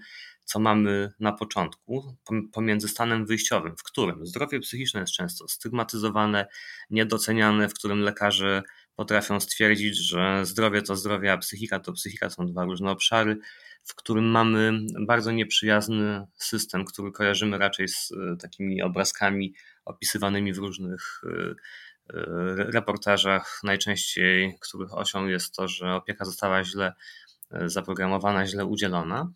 co 0.49 0.59
mamy 0.59 1.11
na 1.19 1.31
początku, 1.31 2.15
pomiędzy 2.53 2.87
stanem 2.87 3.25
wyjściowym, 3.25 3.77
w 3.77 3.83
którym 3.83 4.25
zdrowie 4.25 4.59
psychiczne 4.59 4.99
jest 4.99 5.13
często 5.13 5.47
stygmatyzowane, 5.47 6.47
niedoceniane, 6.89 7.69
w 7.69 7.73
którym 7.73 7.99
lekarze 7.99 8.63
potrafią 8.95 9.39
stwierdzić, 9.39 9.97
że 9.97 10.45
zdrowie 10.45 10.81
to 10.81 10.95
zdrowie, 10.95 11.33
a 11.33 11.37
psychika 11.37 11.79
to 11.79 11.93
psychika, 11.93 12.29
są 12.29 12.45
dwa 12.45 12.63
różne 12.63 12.91
obszary, 12.91 13.37
w 13.83 13.95
którym 13.95 14.25
mamy 14.25 14.79
bardzo 15.07 15.31
nieprzyjazny 15.31 16.25
system, 16.37 16.85
który 16.85 17.11
kojarzymy 17.11 17.57
raczej 17.57 17.87
z 17.87 18.11
e, 18.11 18.37
takimi 18.37 18.81
obrazkami 18.81 19.53
opisywanymi 19.85 20.53
w 20.53 20.57
różnych 20.57 21.21
e, 21.23 21.29
e, 21.29 21.55
reportażach, 22.55 23.61
najczęściej 23.63 24.57
których 24.61 24.93
osią 24.93 25.27
jest 25.27 25.55
to, 25.55 25.67
że 25.67 25.93
opieka 25.93 26.25
została 26.25 26.63
źle 26.63 26.93
zaprogramowana, 27.65 28.47
źle 28.47 28.65
udzielona. 28.65 29.31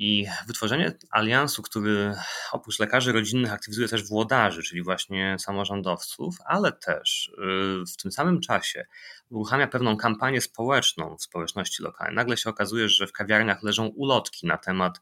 I 0.00 0.26
wytworzenie 0.46 0.92
aliansu, 1.10 1.62
który 1.62 2.14
oprócz 2.52 2.78
lekarzy 2.78 3.12
rodzinnych 3.12 3.52
aktywizuje 3.52 3.88
też 3.88 4.08
włodarzy, 4.08 4.62
czyli 4.62 4.82
właśnie 4.82 5.36
samorządowców, 5.38 6.36
ale 6.44 6.72
też 6.72 7.28
y, 7.28 7.92
w 7.92 7.96
tym 8.02 8.12
samym 8.12 8.40
czasie 8.40 8.86
uruchamia 9.30 9.66
pewną 9.66 9.96
kampanię 9.96 10.40
społeczną 10.40 11.16
w 11.16 11.22
społeczności 11.22 11.82
lokalnej. 11.82 12.16
Nagle 12.16 12.36
się 12.36 12.50
okazuje, 12.50 12.88
że 12.88 13.06
w 13.06 13.12
kawiarniach 13.12 13.62
leżą 13.62 13.86
ulotki 13.86 14.46
na 14.46 14.58
temat 14.58 15.00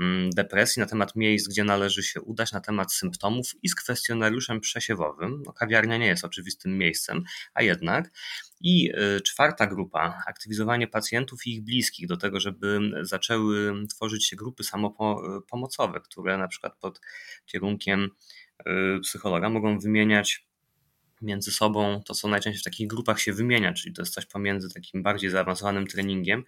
mm, 0.00 0.30
depresji, 0.30 0.80
na 0.80 0.86
temat 0.86 1.16
miejsc, 1.16 1.48
gdzie 1.48 1.64
należy 1.64 2.02
się 2.02 2.20
udać, 2.20 2.52
na 2.52 2.60
temat 2.60 2.92
symptomów 2.92 3.54
i 3.62 3.68
z 3.68 3.74
kwestionariuszem 3.74 4.60
przesiewowym. 4.60 5.42
No, 5.46 5.52
kawiarnia 5.52 5.96
nie 5.96 6.06
jest 6.06 6.24
oczywistym 6.24 6.78
miejscem, 6.78 7.24
a 7.54 7.62
jednak 7.62 8.10
i 8.60 8.92
y, 9.16 9.20
czwarta 9.20 9.66
grupa, 9.66 10.22
aktywizowanie 10.26 10.88
pacjentów 10.88 11.46
i 11.46 11.54
ich 11.54 11.64
bliskich 11.64 12.06
do 12.06 12.16
tego, 12.16 12.40
żeby 12.40 12.80
zaczęły 13.02 13.86
tworzyć 13.88 14.26
się 14.26 14.36
grupy 14.36 14.64
samopomocowe, 14.64 16.00
które 16.00 16.38
na 16.38 16.48
przykład 16.48 16.76
pod 16.80 17.00
kierunkiem 17.46 18.10
y, 18.66 19.00
psychologa 19.02 19.48
mogą 19.48 19.78
wymieniać 19.78 20.46
między 21.22 21.50
sobą. 21.50 22.02
To, 22.06 22.14
co 22.14 22.28
najczęściej 22.28 22.60
w 22.60 22.64
takich 22.64 22.86
grupach 22.88 23.20
się 23.20 23.32
wymienia, 23.32 23.72
czyli 23.72 23.94
to 23.94 24.02
jest 24.02 24.14
coś 24.14 24.26
pomiędzy 24.26 24.74
takim 24.74 25.02
bardziej 25.02 25.30
zaawansowanym 25.30 25.86
treningiem, 25.86 26.44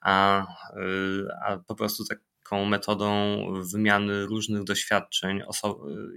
a, 0.00 0.46
y, 0.76 1.26
a 1.46 1.56
po 1.56 1.74
prostu 1.74 2.04
tak 2.04 2.18
taką 2.44 2.64
metodą 2.64 3.38
wymiany 3.72 4.26
różnych 4.26 4.64
doświadczeń, 4.64 5.42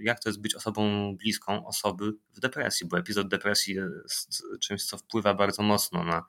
jak 0.02 0.20
to 0.20 0.28
jest 0.28 0.40
być 0.40 0.54
osobą 0.54 1.16
bliską 1.16 1.66
osoby 1.66 2.12
w 2.34 2.40
depresji, 2.40 2.86
bo 2.88 2.98
epizod 2.98 3.28
depresji 3.28 3.74
jest 3.74 4.42
czymś, 4.60 4.84
co 4.84 4.98
wpływa 4.98 5.34
bardzo 5.34 5.62
mocno 5.62 6.04
na 6.04 6.24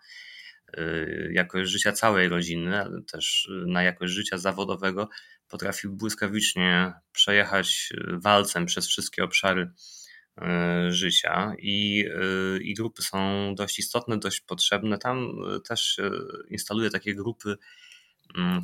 y, 0.77 1.31
jakość 1.33 1.71
życia 1.71 1.91
całej 1.91 2.29
rodziny, 2.29 2.81
ale 2.81 3.01
też 3.01 3.49
na 3.67 3.83
jakość 3.83 4.13
życia 4.13 4.37
zawodowego, 4.37 5.09
potrafi 5.47 5.87
błyskawicznie 5.87 6.93
przejechać 7.11 7.93
walcem 8.07 8.65
przez 8.65 8.87
wszystkie 8.87 9.23
obszary 9.23 9.71
y, 10.41 10.91
życia 10.91 11.53
i, 11.59 12.05
y, 12.55 12.63
i 12.63 12.73
grupy 12.73 13.01
są 13.01 13.19
dość 13.55 13.79
istotne, 13.79 14.17
dość 14.17 14.41
potrzebne. 14.41 14.97
Tam 14.97 15.31
też 15.67 15.99
instaluje 16.49 16.89
takie 16.89 17.15
grupy 17.15 17.57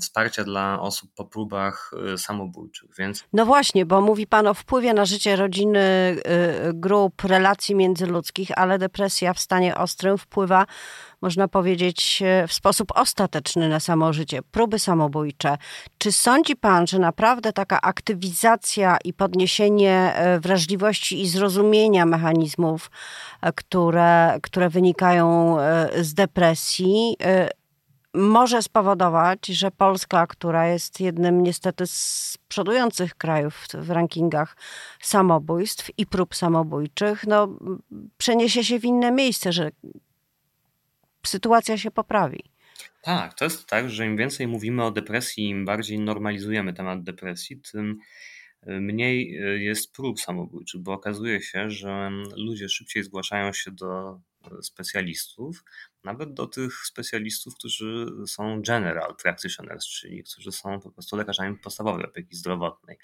wsparcia 0.02 0.44
dla 0.44 0.82
osób 0.82 1.10
po 1.16 1.26
próbach 1.26 1.92
y, 2.14 2.18
samobójczych. 2.18 2.90
Więc... 2.98 3.24
No 3.34 3.46
właśnie, 3.46 3.86
bo 3.86 4.02
mówi 4.02 4.28
Pan 4.28 4.48
o 4.48 4.54
wpływie 4.54 4.94
na 4.94 5.06
życie 5.06 5.36
rodziny, 5.36 5.80
y, 5.80 6.74
grup, 6.74 7.24
relacji 7.24 7.76
międzyludzkich, 7.76 8.58
ale 8.58 8.78
depresja 8.78 9.34
w 9.34 9.40
stanie 9.40 9.78
ostrym 9.78 10.18
wpływa, 10.18 10.66
można 11.22 11.48
powiedzieć, 11.48 12.24
w 12.48 12.54
sposób 12.54 12.92
ostateczny 12.96 13.70
na 13.70 13.80
samo 13.80 14.14
życie, 14.14 14.40
próby 14.52 14.80
samobójcze. 14.80 15.58
Czy 15.98 16.12
sądzi 16.12 16.56
Pan, 16.56 16.88
że 16.88 17.00
naprawdę 17.00 17.54
taka 17.54 17.82
aktywizacja 17.82 18.98
i 19.04 19.14
podniesienie 19.14 20.14
y, 20.36 20.40
wrażliwości 20.40 21.22
i 21.22 21.28
zrozumienia 21.28 22.06
mechanizmów, 22.06 22.92
które, 23.56 24.38
które 24.44 24.70
wynikają 24.70 25.58
z 26.02 26.14
depresji, 26.14 27.18
może 28.16 28.62
spowodować, 28.62 29.48
że 29.48 29.72
Polska, 29.72 30.28
która 30.28 30.68
jest 30.68 31.00
jednym 31.00 31.44
niestety 31.44 31.88
z 31.88 32.38
przodujących 32.48 33.16
krajów 33.16 33.66
w 33.74 33.90
rankingach 33.90 34.58
samobójstw 35.02 35.92
i 35.98 36.06
prób 36.06 36.36
samobójczych, 36.36 37.28
no, 37.28 37.60
przeniesie 38.18 38.64
się 38.64 38.80
w 38.80 38.86
inne 38.86 39.12
miejsce, 39.12 39.54
że 39.54 39.72
sytuacja 41.26 41.78
się 41.78 41.92
poprawi. 41.92 42.44
Tak, 43.02 43.34
to 43.34 43.46
jest 43.46 43.66
tak, 43.66 43.90
że 43.90 44.06
im 44.06 44.18
więcej 44.18 44.48
mówimy 44.48 44.84
o 44.84 44.92
depresji, 44.92 45.50
im 45.50 45.66
bardziej 45.66 46.00
normalizujemy 46.00 46.74
temat 46.74 47.04
depresji, 47.04 47.62
tym 47.72 48.00
mniej 48.66 49.38
e, 49.38 49.58
jest 49.64 49.94
prób 49.94 50.20
samobójczych, 50.20 50.82
bo 50.82 50.94
okazuje 50.94 51.42
się, 51.42 51.70
że 51.70 52.12
ludzie 52.38 52.70
szybciej 52.70 53.04
zgłaszają 53.04 53.54
się 53.54 53.72
do 53.72 54.20
specjalistów, 54.62 55.64
nawet 56.06 56.34
do 56.34 56.48
tych 56.48 56.86
specjalistów, 56.86 57.56
którzy 57.56 58.06
są 58.28 58.62
general 58.62 59.16
practitioners, 59.16 59.86
czyli 59.88 60.24
którzy 60.24 60.52
są 60.52 60.80
po 60.80 60.92
prostu 60.92 61.16
lekarzami 61.16 61.58
podstawowej 61.58 62.06
opieki 62.06 62.36
zdrowotnej. 62.36 62.98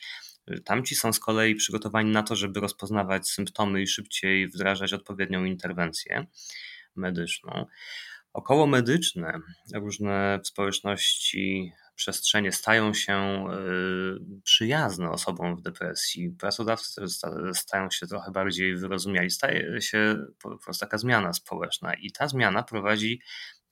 Tamci 0.66 0.96
są 0.96 1.14
z 1.14 1.20
kolei 1.20 1.56
przygotowani 1.56 2.12
na 2.12 2.24
to, 2.24 2.36
żeby 2.36 2.60
rozpoznawać 2.60 3.30
symptomy 3.30 3.82
i 3.82 3.88
szybciej 3.88 4.48
wdrażać 4.48 4.94
odpowiednią 4.94 5.46
interwencję 5.46 6.26
medyczną. 6.96 7.66
Około 8.34 8.68
medyczne 8.68 9.40
różne 9.74 10.40
społeczności 10.44 11.74
przestrzenie 11.96 12.52
stają 12.52 12.94
się 12.94 13.46
y, 13.48 14.42
przyjazne 14.44 15.10
osobom 15.10 15.56
w 15.56 15.62
depresji. 15.62 16.30
Pracodawcy 16.30 17.02
stają 17.54 17.90
się 17.92 18.08
trochę 18.08 18.32
bardziej 18.32 18.78
wyrozumiali. 18.78 19.30
Staje 19.30 19.82
się 19.82 20.26
po 20.42 20.58
prostu 20.58 20.86
taka 20.86 20.98
zmiana 20.98 21.34
społeczna 21.34 21.94
i 21.94 22.12
ta 22.12 22.28
zmiana 22.28 22.64
prowadzi 22.64 23.22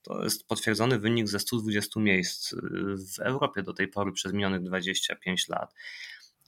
to 0.02 0.24
jest 0.24 0.48
potwierdzony 0.48 1.00
wynik 1.00 1.28
ze 1.28 1.40
120 1.40 2.00
miejsc 2.00 2.54
y, 2.54 2.58
w 3.16 3.20
Europie 3.20 3.64
do 3.64 3.74
tej 3.74 3.88
pory 3.88 4.12
przez 4.12 4.34
minionych 4.34 4.64
25 4.64 5.50
lat. 5.50 5.74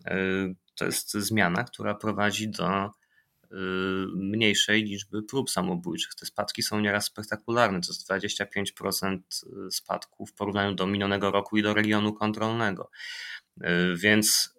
Y, 0.07 0.55
to 0.75 0.85
jest 0.85 1.11
zmiana, 1.11 1.63
która 1.63 1.95
prowadzi 1.95 2.49
do 2.49 2.91
mniejszej 4.15 4.83
liczby 4.83 5.23
prób 5.23 5.49
samobójczych. 5.49 6.15
Te 6.15 6.25
spadki 6.25 6.63
są 6.63 6.79
nieraz 6.79 7.05
spektakularne, 7.05 7.81
to 7.81 7.87
jest 7.91 8.09
25% 8.09 9.19
y, 9.67 9.71
spadku 9.71 10.25
w 10.25 10.33
porównaniu 10.33 10.75
do 10.75 10.87
minionego 10.87 11.31
roku 11.31 11.57
i 11.57 11.61
do 11.61 11.73
regionu 11.73 12.13
kontrolnego. 12.13 12.91
Y, 13.57 13.67
więc 13.95 14.55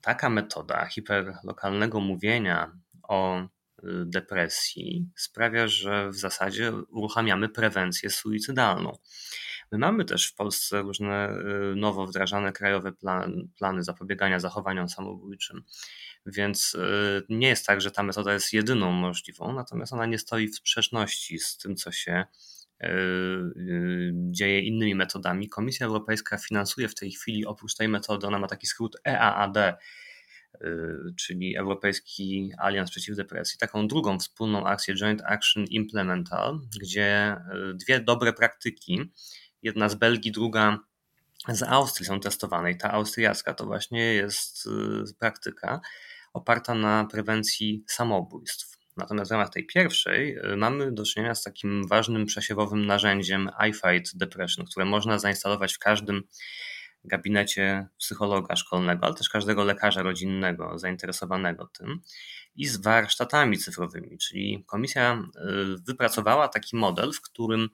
taka 0.00 0.30
metoda 0.30 0.86
hiperlokalnego 0.86 2.00
mówienia 2.00 2.72
o 3.02 3.48
depresji 4.04 5.06
sprawia, 5.16 5.68
że 5.68 6.10
w 6.10 6.16
zasadzie 6.16 6.72
uruchamiamy 6.72 7.48
prewencję 7.48 8.10
suicydalną. 8.10 8.98
My 9.72 9.78
mamy 9.78 10.04
też 10.04 10.26
w 10.26 10.34
Polsce 10.34 10.82
różne 10.82 11.34
nowo 11.76 12.06
wdrażane 12.06 12.52
krajowe 12.52 12.92
plan, 12.92 13.48
plany 13.58 13.82
zapobiegania 13.82 14.40
zachowaniom 14.40 14.88
samobójczym. 14.88 15.64
Więc 16.28 16.74
y, 16.74 17.22
nie 17.28 17.48
jest 17.48 17.66
tak, 17.66 17.80
że 17.80 17.90
ta 17.90 18.02
metoda 18.02 18.32
jest 18.32 18.52
jedyną 18.52 18.92
możliwą, 18.92 19.52
natomiast 19.52 19.92
ona 19.92 20.06
nie 20.06 20.18
stoi 20.18 20.48
w 20.48 20.56
sprzeczności 20.56 21.38
z 21.38 21.58
tym, 21.58 21.76
co 21.76 21.92
się 21.92 22.24
dzieje 24.12 24.60
innymi 24.60 24.94
metodami. 24.94 25.48
Komisja 25.48 25.86
Europejska 25.86 26.38
finansuje 26.38 26.88
w 26.88 26.94
tej 26.94 27.10
chwili, 27.10 27.46
oprócz 27.46 27.74
tej 27.74 27.88
metody, 27.88 28.26
ona 28.26 28.38
ma 28.38 28.46
taki 28.46 28.66
skrót 28.66 28.96
EAAD, 29.06 29.78
czyli 31.16 31.56
Europejski 31.56 32.52
Alians 32.58 32.90
Przeciw 32.90 33.16
Depresji, 33.16 33.58
taką 33.58 33.88
drugą 33.88 34.18
wspólną 34.18 34.66
akcję 34.66 34.94
Joint 34.94 35.22
Action 35.24 35.64
Implemental, 35.64 36.60
gdzie 36.80 37.36
dwie 37.74 38.00
dobre 38.00 38.32
praktyki, 38.32 39.12
jedna 39.62 39.88
z 39.88 39.94
Belgii, 39.94 40.32
druga 40.32 40.78
z 41.48 41.62
Austrii 41.62 42.06
są 42.06 42.20
testowane 42.20 42.70
i 42.70 42.76
ta 42.76 42.92
austriacka 42.92 43.54
to 43.54 43.66
właśnie 43.66 44.14
jest 44.14 44.68
praktyka 45.18 45.80
oparta 46.32 46.74
na 46.74 47.06
prewencji 47.10 47.84
samobójstw. 47.86 48.78
Natomiast 48.96 49.30
w 49.30 49.32
ramach 49.32 49.50
tej 49.50 49.66
pierwszej 49.66 50.38
y, 50.38 50.56
mamy 50.56 50.92
do 50.92 51.04
czynienia 51.04 51.34
z 51.34 51.42
takim 51.42 51.88
ważnym 51.88 52.26
przesiewowym 52.26 52.86
narzędziem 52.86 53.50
iFight 53.68 54.16
Depression, 54.16 54.66
które 54.66 54.86
można 54.86 55.18
zainstalować 55.18 55.74
w 55.74 55.78
każdym 55.78 56.22
gabinecie 57.04 57.86
psychologa 57.98 58.56
szkolnego, 58.56 59.06
ale 59.06 59.14
też 59.14 59.28
każdego 59.28 59.64
lekarza 59.64 60.02
rodzinnego 60.02 60.78
zainteresowanego 60.78 61.70
tym 61.78 62.00
i 62.56 62.66
z 62.66 62.76
warsztatami 62.76 63.58
cyfrowymi. 63.58 64.18
Czyli 64.18 64.64
komisja 64.66 65.22
y, 65.36 65.82
wypracowała 65.86 66.48
taki 66.48 66.76
model, 66.76 67.12
w 67.12 67.20
którym 67.20 67.68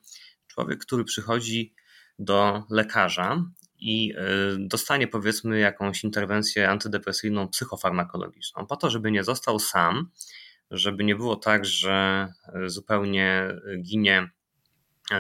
człowiek, 0.46 0.78
który 0.78 1.04
przychodzi 1.04 1.74
do 2.18 2.64
lekarza 2.70 3.44
i 3.84 4.12
y, 4.12 4.16
dostanie 4.58 5.08
powiedzmy 5.08 5.58
jakąś 5.58 6.04
interwencję 6.04 6.70
antydepresyjną, 6.70 7.48
psychofarmakologiczną, 7.48 8.66
po 8.66 8.76
to, 8.76 8.90
żeby 8.90 9.10
nie 9.10 9.24
został 9.24 9.58
sam, 9.58 10.10
żeby 10.70 11.04
nie 11.04 11.16
było 11.16 11.36
tak, 11.36 11.64
że 11.64 12.28
e, 12.54 12.68
zupełnie 12.68 13.48
ginie 13.82 14.28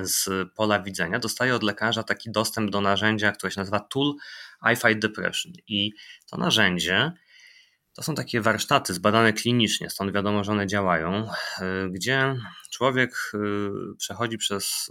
z 0.02 0.28
pola 0.56 0.82
widzenia, 0.82 1.18
dostaje 1.18 1.54
od 1.54 1.62
lekarza 1.62 2.02
taki 2.02 2.30
dostęp 2.30 2.70
do 2.70 2.80
narzędzia, 2.80 3.32
które 3.32 3.50
się 3.50 3.60
nazywa 3.60 3.80
Tool 3.80 4.14
I 4.72 4.76
Fight 4.76 4.98
Depression. 4.98 5.52
I 5.68 5.92
to 6.30 6.36
narzędzie 6.36 7.12
to 7.94 8.02
są 8.02 8.14
takie 8.14 8.40
warsztaty 8.40 8.94
zbadane 8.94 9.32
klinicznie, 9.32 9.90
stąd 9.90 10.12
wiadomo, 10.12 10.44
że 10.44 10.52
one 10.52 10.66
działają, 10.66 11.28
e, 11.60 11.88
gdzie 11.90 12.36
człowiek 12.72 13.32
przechodzi 13.98 14.38
przez 14.38 14.88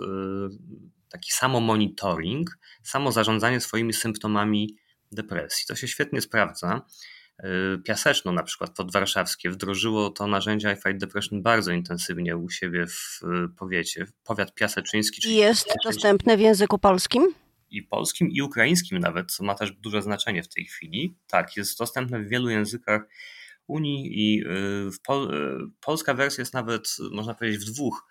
taki 1.14 1.32
samo 1.32 1.60
monitoring, 1.60 2.58
samo 2.84 3.12
zarządzanie 3.12 3.60
swoimi 3.60 3.94
symptomami 3.94 4.78
depresji. 5.12 5.66
To 5.68 5.76
się 5.76 5.88
świetnie 5.88 6.22
sprawdza. 6.22 6.82
Y, 7.44 7.82
Piaseczno 7.86 8.32
na 8.32 8.44
przykład 8.44 8.76
podwarszawskie 8.76 9.50
wdrożyło 9.50 10.10
to 10.10 10.28
narzędzie 10.28 10.72
iFight 10.74 10.98
Depression 10.98 11.42
bardzo 11.42 11.72
intensywnie 11.72 12.38
u 12.38 12.50
siebie 12.50 12.88
w 12.88 13.24
y, 13.24 13.50
powiecie, 13.58 14.06
powiat 14.24 14.54
piaseczyński. 14.54 15.22
Czyli 15.22 15.36
jest 15.36 15.68
dostępne 15.86 16.38
w 16.38 16.40
języku 16.40 16.80
polskim? 16.80 17.34
I 17.70 17.84
polskim, 17.84 18.32
i 18.32 18.42
ukraińskim 18.42 19.00
nawet, 19.00 19.32
co 19.32 19.44
ma 19.44 19.56
też 19.56 19.72
duże 19.72 20.02
znaczenie 20.02 20.44
w 20.44 20.50
tej 20.50 20.66
chwili. 20.66 21.18
Tak, 21.28 21.58
jest 21.58 21.80
dostępne 21.80 22.20
w 22.20 22.28
wielu 22.28 22.50
językach 22.50 23.02
Unii 23.68 24.12
i 24.14 24.48
y, 24.48 24.90
Pol 25.04 25.30
polska 25.80 26.14
wersja 26.14 26.42
jest 26.42 26.54
nawet, 26.54 26.96
można 27.12 27.34
powiedzieć, 27.34 27.62
w 27.62 27.72
dwóch 27.74 28.04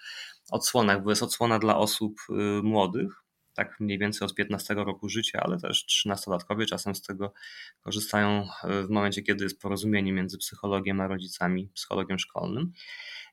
odsłonach, 0.51 1.03
bo 1.03 1.11
jest 1.11 1.23
odsłona 1.23 1.59
dla 1.59 1.77
osób 1.77 2.21
młodych, 2.63 3.23
tak 3.55 3.81
mniej 3.81 3.99
więcej 3.99 4.27
od 4.27 4.35
15 4.35 4.75
roku 4.75 5.09
życia, 5.09 5.41
ale 5.43 5.61
też 5.61 5.87
13-latkowie 6.07 6.67
czasem 6.67 6.95
z 6.95 7.03
tego 7.03 7.33
korzystają 7.81 8.49
w 8.65 8.89
momencie, 8.89 9.23
kiedy 9.23 9.45
jest 9.45 9.61
porozumienie 9.61 10.13
między 10.13 10.39
psychologiem 10.39 11.01
a 11.01 11.07
rodzicami, 11.07 11.71
psychologiem 11.75 12.19
szkolnym. 12.19 12.73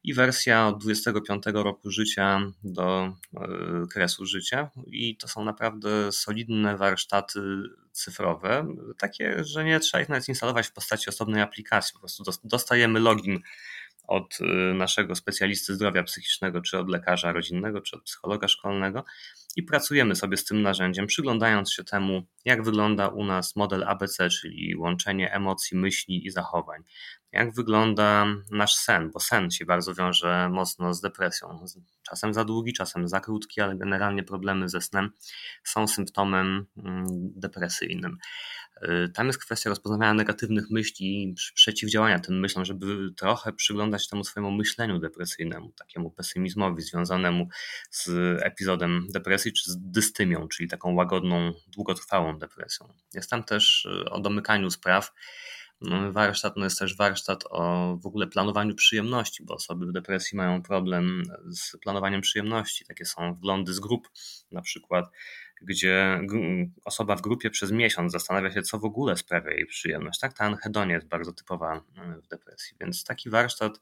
I 0.03 0.13
wersja 0.13 0.67
od 0.67 0.81
25 0.81 1.43
roku 1.53 1.91
życia 1.91 2.41
do 2.63 3.13
e, 3.33 3.47
kresu 3.91 4.25
życia. 4.25 4.69
I 4.87 5.17
to 5.17 5.27
są 5.27 5.43
naprawdę 5.45 6.11
solidne 6.11 6.77
warsztaty 6.77 7.41
cyfrowe, 7.91 8.67
takie, 8.97 9.43
że 9.43 9.63
nie 9.63 9.79
trzeba 9.79 10.01
ich 10.01 10.09
nawet 10.09 10.27
instalować 10.27 10.67
w 10.67 10.73
postaci 10.73 11.09
osobnej 11.09 11.41
aplikacji. 11.41 11.93
Po 11.93 11.99
prostu 11.99 12.23
dostajemy 12.43 12.99
login 12.99 13.39
od 14.09 14.37
e, 14.41 14.73
naszego 14.73 15.15
specjalisty 15.15 15.75
zdrowia 15.75 16.03
psychicznego, 16.03 16.61
czy 16.61 16.77
od 16.77 16.89
lekarza 16.89 17.31
rodzinnego, 17.31 17.81
czy 17.81 17.95
od 17.95 18.03
psychologa 18.03 18.47
szkolnego 18.47 19.05
i 19.55 19.63
pracujemy 19.63 20.15
sobie 20.15 20.37
z 20.37 20.45
tym 20.45 20.61
narzędziem, 20.61 21.07
przyglądając 21.07 21.73
się 21.73 21.83
temu, 21.83 22.23
jak 22.45 22.63
wygląda 22.63 23.07
u 23.07 23.23
nas 23.23 23.55
model 23.55 23.83
ABC, 23.83 24.29
czyli 24.29 24.75
łączenie 24.75 25.33
emocji, 25.33 25.77
myśli 25.77 26.25
i 26.27 26.29
zachowań. 26.29 26.83
Jak 27.31 27.53
wygląda 27.53 28.25
nasz 28.51 28.75
sen, 28.75 29.11
bo 29.11 29.19
sen 29.19 29.51
się 29.51 29.65
bardzo 29.65 29.93
wiąże 29.93 30.49
mocno 30.49 30.93
z 30.93 31.01
depresją. 31.01 31.65
Czasem 32.09 32.33
za 32.33 32.45
długi, 32.45 32.73
czasem 32.73 33.07
za 33.07 33.19
krótki, 33.19 33.61
ale 33.61 33.75
generalnie 33.75 34.23
problemy 34.23 34.69
ze 34.69 34.81
snem 34.81 35.11
są 35.63 35.87
symptomem 35.87 36.65
mm, 36.77 37.05
depresyjnym. 37.35 38.17
Y, 38.83 39.09
tam 39.09 39.27
jest 39.27 39.39
kwestia 39.39 39.69
rozpoznawania 39.69 40.13
negatywnych 40.13 40.69
myśli 40.69 41.23
i 41.23 41.35
przeciwdziałania 41.53 42.19
tym 42.19 42.39
myślom, 42.39 42.65
żeby 42.65 43.13
trochę 43.17 43.53
przyglądać 43.53 44.07
temu 44.07 44.23
swojemu 44.23 44.51
myśleniu 44.51 44.99
depresyjnemu, 44.99 45.71
takiemu 45.71 46.11
pesymizmowi 46.11 46.81
związanemu 46.81 47.47
z 47.91 48.09
epizodem 48.43 49.07
depresji 49.13 49.53
czy 49.53 49.71
z 49.71 49.77
dystymią, 49.79 50.47
czyli 50.47 50.69
taką 50.69 50.93
łagodną, 50.93 51.51
długotrwałą 51.67 52.39
depresją. 52.39 52.93
Jest 53.13 53.29
tam 53.29 53.43
też 53.43 53.85
y, 53.85 54.09
o 54.09 54.19
domykaniu 54.19 54.69
spraw. 54.69 55.11
No, 55.81 56.11
warsztat 56.11 56.53
no 56.57 56.63
jest 56.63 56.79
też 56.79 56.97
warsztat 56.97 57.43
o 57.49 57.97
w 58.03 58.05
ogóle 58.05 58.27
planowaniu 58.27 58.75
przyjemności, 58.75 59.43
bo 59.43 59.53
osoby 59.53 59.85
w 59.85 59.91
depresji 59.91 60.37
mają 60.37 60.61
problem 60.61 61.23
z 61.47 61.77
planowaniem 61.77 62.21
przyjemności. 62.21 62.85
Takie 62.85 63.05
są 63.05 63.33
wglądy 63.33 63.73
z 63.73 63.79
grup, 63.79 64.09
na 64.51 64.61
przykład 64.61 65.05
gdzie 65.61 66.21
osoba 66.85 67.15
w 67.15 67.21
grupie 67.21 67.49
przez 67.49 67.71
miesiąc 67.71 68.11
zastanawia 68.11 68.51
się, 68.51 68.61
co 68.61 68.79
w 68.79 68.85
ogóle 68.85 69.17
sprawia 69.17 69.51
jej 69.51 69.65
przyjemność. 69.65 70.19
Tak, 70.19 70.33
ta 70.33 70.45
anhedonia 70.45 70.95
jest 70.95 71.07
bardzo 71.07 71.33
typowa 71.33 71.81
mm, 71.97 72.21
w 72.21 72.27
depresji, 72.27 72.77
więc 72.81 73.03
taki 73.03 73.29
warsztat 73.29 73.81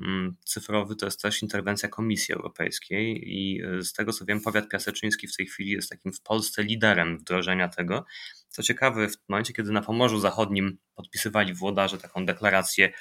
mm, 0.00 0.36
cyfrowy 0.44 0.96
to 0.96 1.06
jest 1.06 1.22
też 1.22 1.42
interwencja 1.42 1.88
Komisji 1.88 2.34
Europejskiej 2.34 3.34
i 3.34 3.64
y, 3.64 3.82
z 3.82 3.92
tego 3.92 4.12
co 4.12 4.24
wiem, 4.24 4.40
powiat 4.40 4.68
piaseczyński 4.68 5.28
w 5.28 5.36
tej 5.36 5.46
chwili 5.46 5.70
jest 5.70 5.90
takim 5.90 6.12
w 6.12 6.20
Polsce 6.20 6.62
liderem 6.62 7.18
wdrożenia 7.18 7.68
tego. 7.68 8.04
Co 8.48 8.62
ciekawe, 8.62 9.08
w 9.08 9.28
momencie, 9.28 9.52
kiedy 9.52 9.72
na 9.72 9.82
Pomorzu 9.82 10.20
Zachodnim 10.20 10.78
podpisywali 10.94 11.54
włodarze 11.54 11.98
taką 11.98 12.26
deklarację 12.26 12.92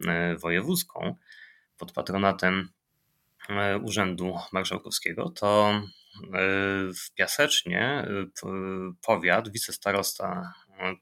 y, 0.00 0.06
wojewódzką 0.38 1.14
pod 1.78 1.92
patronatem 1.92 2.68
Urzędu 3.82 4.38
Marszałkowskiego, 4.52 5.30
to 5.30 5.80
w 6.94 7.14
Piasecznie 7.14 8.08
powiat, 9.02 9.48
wicestarosta 9.48 10.52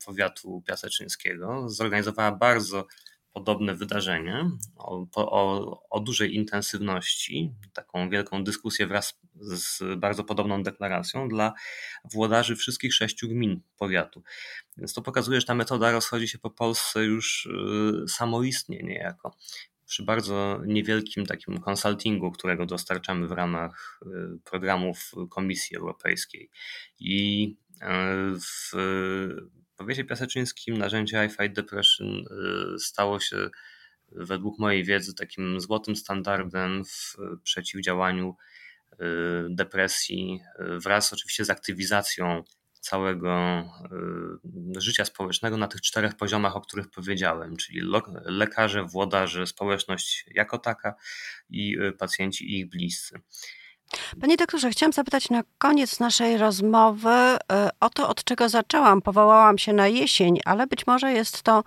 powiatu 0.07 0.62
piaseczyńskiego 0.66 1.68
zorganizowała 1.68 2.33
bardzo 2.33 2.87
podobne 3.33 3.74
wydarzenie 3.74 4.50
o, 4.76 5.07
o, 5.14 5.83
o, 5.90 6.00
dużej 6.00 6.35
intensywności, 6.35 7.54
taką 7.72 8.11
wielką 8.11 8.44
dyskusję 8.44 8.87
wraz 8.87 9.20
z 9.40 9.83
bardzo 9.98 10.24
podobną 10.24 10.62
deklaracją 10.62 11.28
dla 11.28 11.52
włodarzy 12.12 12.57
wszystkich 12.57 12.94
sześciu 12.94 13.28
gmin 13.28 13.61
powiatu. 13.76 14.22
Więc 14.76 14.94
to 14.94 15.02
pokazuje, 15.02 15.40
że 15.40 15.46
ta 15.46 15.54
metoda 15.54 15.92
rozchodzi 15.92 16.28
się 16.28 16.38
po 16.38 16.50
Polsce 16.50 17.04
już 17.04 17.46
y, 17.46 18.09
samoistnie 18.09 18.83
niejako 18.83 19.37
przy 19.88 20.03
bardzo 20.03 20.61
niewielkim 20.66 21.27
takim 21.27 21.61
konsultingu, 21.61 22.33
którego 22.33 22.66
dostarczamy 22.66 23.27
w 23.27 23.33
ramach 23.33 24.01
y, 24.07 24.09
programów 24.44 25.12
Komisji 25.31 25.77
Europejskiej. 25.77 26.51
I 27.01 27.57
y, 27.74 27.87
w 28.40 28.72
powiecie 29.77 30.05
piaseczyńskim 30.05 30.79
narzędzie 30.79 31.24
iFight 31.24 31.53
Depression 31.53 32.09
y, 32.09 32.79
stało 32.79 33.20
się 33.20 33.48
według 34.12 34.59
mojej 34.59 34.85
wiedzy 34.85 35.14
takim 35.14 35.61
złotym 35.61 35.96
standardem 35.96 36.85
w 36.85 37.16
przeciwdziałaniu 37.42 38.37
depresji 39.51 40.40
wraz 40.59 41.12
oczywiście 41.12 41.44
z 41.44 41.51
aktywizacją 41.51 42.42
całego 42.78 43.60
y, 44.76 44.80
życia 44.80 45.04
społecznego 45.04 45.56
na 45.56 45.68
tych 45.68 45.80
czterech 45.80 46.16
poziomach, 46.16 46.56
o 46.56 46.60
których 46.60 46.90
powiedziałem, 46.90 47.56
czyli 47.56 47.80
lekarze, 48.24 48.84
włodarze, 48.84 49.46
społeczność 49.46 50.24
jako 50.30 50.58
taka 50.58 50.94
i 51.50 51.78
y, 51.80 51.92
pacjenci 51.92 52.44
i 52.44 52.58
ich 52.58 52.68
bliscy. 52.68 53.20
Panie 54.20 54.37
doktorze, 54.37 54.70
chciałam 54.70 54.92
zapytać 54.92 55.31
na 55.31 55.42
koniec 55.59 56.01
naszej 56.01 56.38
rozmowy 56.38 57.09
e, 57.09 57.38
o 57.81 57.90
to, 57.90 58.09
od 58.09 58.24
czego 58.24 58.48
zaczęłam. 58.48 59.03
Powołałam 59.03 59.59
się 59.59 59.72
na 59.72 59.88
jesień, 59.88 60.40
ale 60.44 60.66
być 60.66 60.87
może 60.87 61.12
jest 61.12 61.42
to 61.42 61.64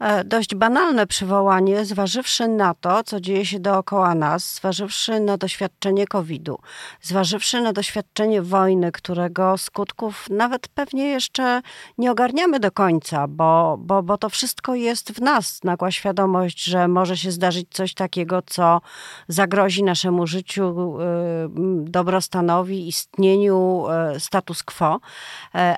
e, 0.00 0.24
dość 0.24 0.54
banalne 0.54 1.06
przywołanie, 1.06 1.84
zważywszy 1.84 2.48
na 2.48 2.74
to, 2.74 3.04
co 3.04 3.20
dzieje 3.20 3.46
się 3.46 3.60
dookoła 3.60 4.14
nas, 4.14 4.54
zważywszy 4.54 5.20
na 5.20 5.36
doświadczenie 5.36 6.06
COVID-u, 6.06 6.58
zważywszy 7.02 7.60
na 7.60 7.72
doświadczenie 7.72 8.42
wojny, 8.42 8.92
którego 8.92 9.58
skutków 9.58 10.30
nawet 10.30 10.68
pewnie 10.68 11.08
jeszcze 11.08 11.62
nie 11.98 12.10
ogarniamy 12.10 12.60
do 12.60 12.70
końca, 12.70 13.28
bo, 13.28 13.76
bo, 13.78 14.02
bo 14.02 14.18
to 14.18 14.28
wszystko 14.28 14.74
jest 14.74 15.12
w 15.12 15.20
nas. 15.20 15.64
Nagła 15.64 15.90
świadomość, 15.90 16.64
że 16.64 16.88
może 16.88 17.16
się 17.16 17.30
zdarzyć 17.30 17.66
coś 17.70 17.94
takiego, 17.94 18.42
co 18.46 18.80
zagrozi 19.28 19.82
naszemu 19.82 20.26
życiu 20.26 20.98
dobrostanowi, 21.84 22.88
istnieniu 22.88 23.84
status 24.18 24.62
quo, 24.62 25.00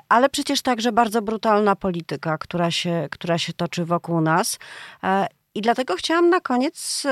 ale 0.09 0.29
przecież 0.29 0.61
także 0.61 0.91
bardzo 0.91 1.21
brutalna 1.21 1.75
polityka, 1.75 2.37
która 2.37 2.71
się, 2.71 3.07
która 3.11 3.37
się 3.37 3.53
toczy 3.53 3.85
wokół 3.85 4.21
nas. 4.21 4.59
I 5.55 5.61
dlatego 5.61 5.95
chciałam 5.95 6.29
na 6.29 6.39
koniec 6.39 7.03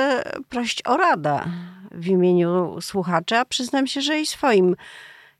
prosić 0.49 0.81
o 0.85 0.97
radę 0.97 1.39
w 1.91 2.07
imieniu 2.07 2.81
słuchaczy, 2.81 3.37
a 3.37 3.45
przyznam 3.45 3.87
się, 3.87 4.01
że 4.01 4.19
i 4.19 4.25
swoim 4.25 4.75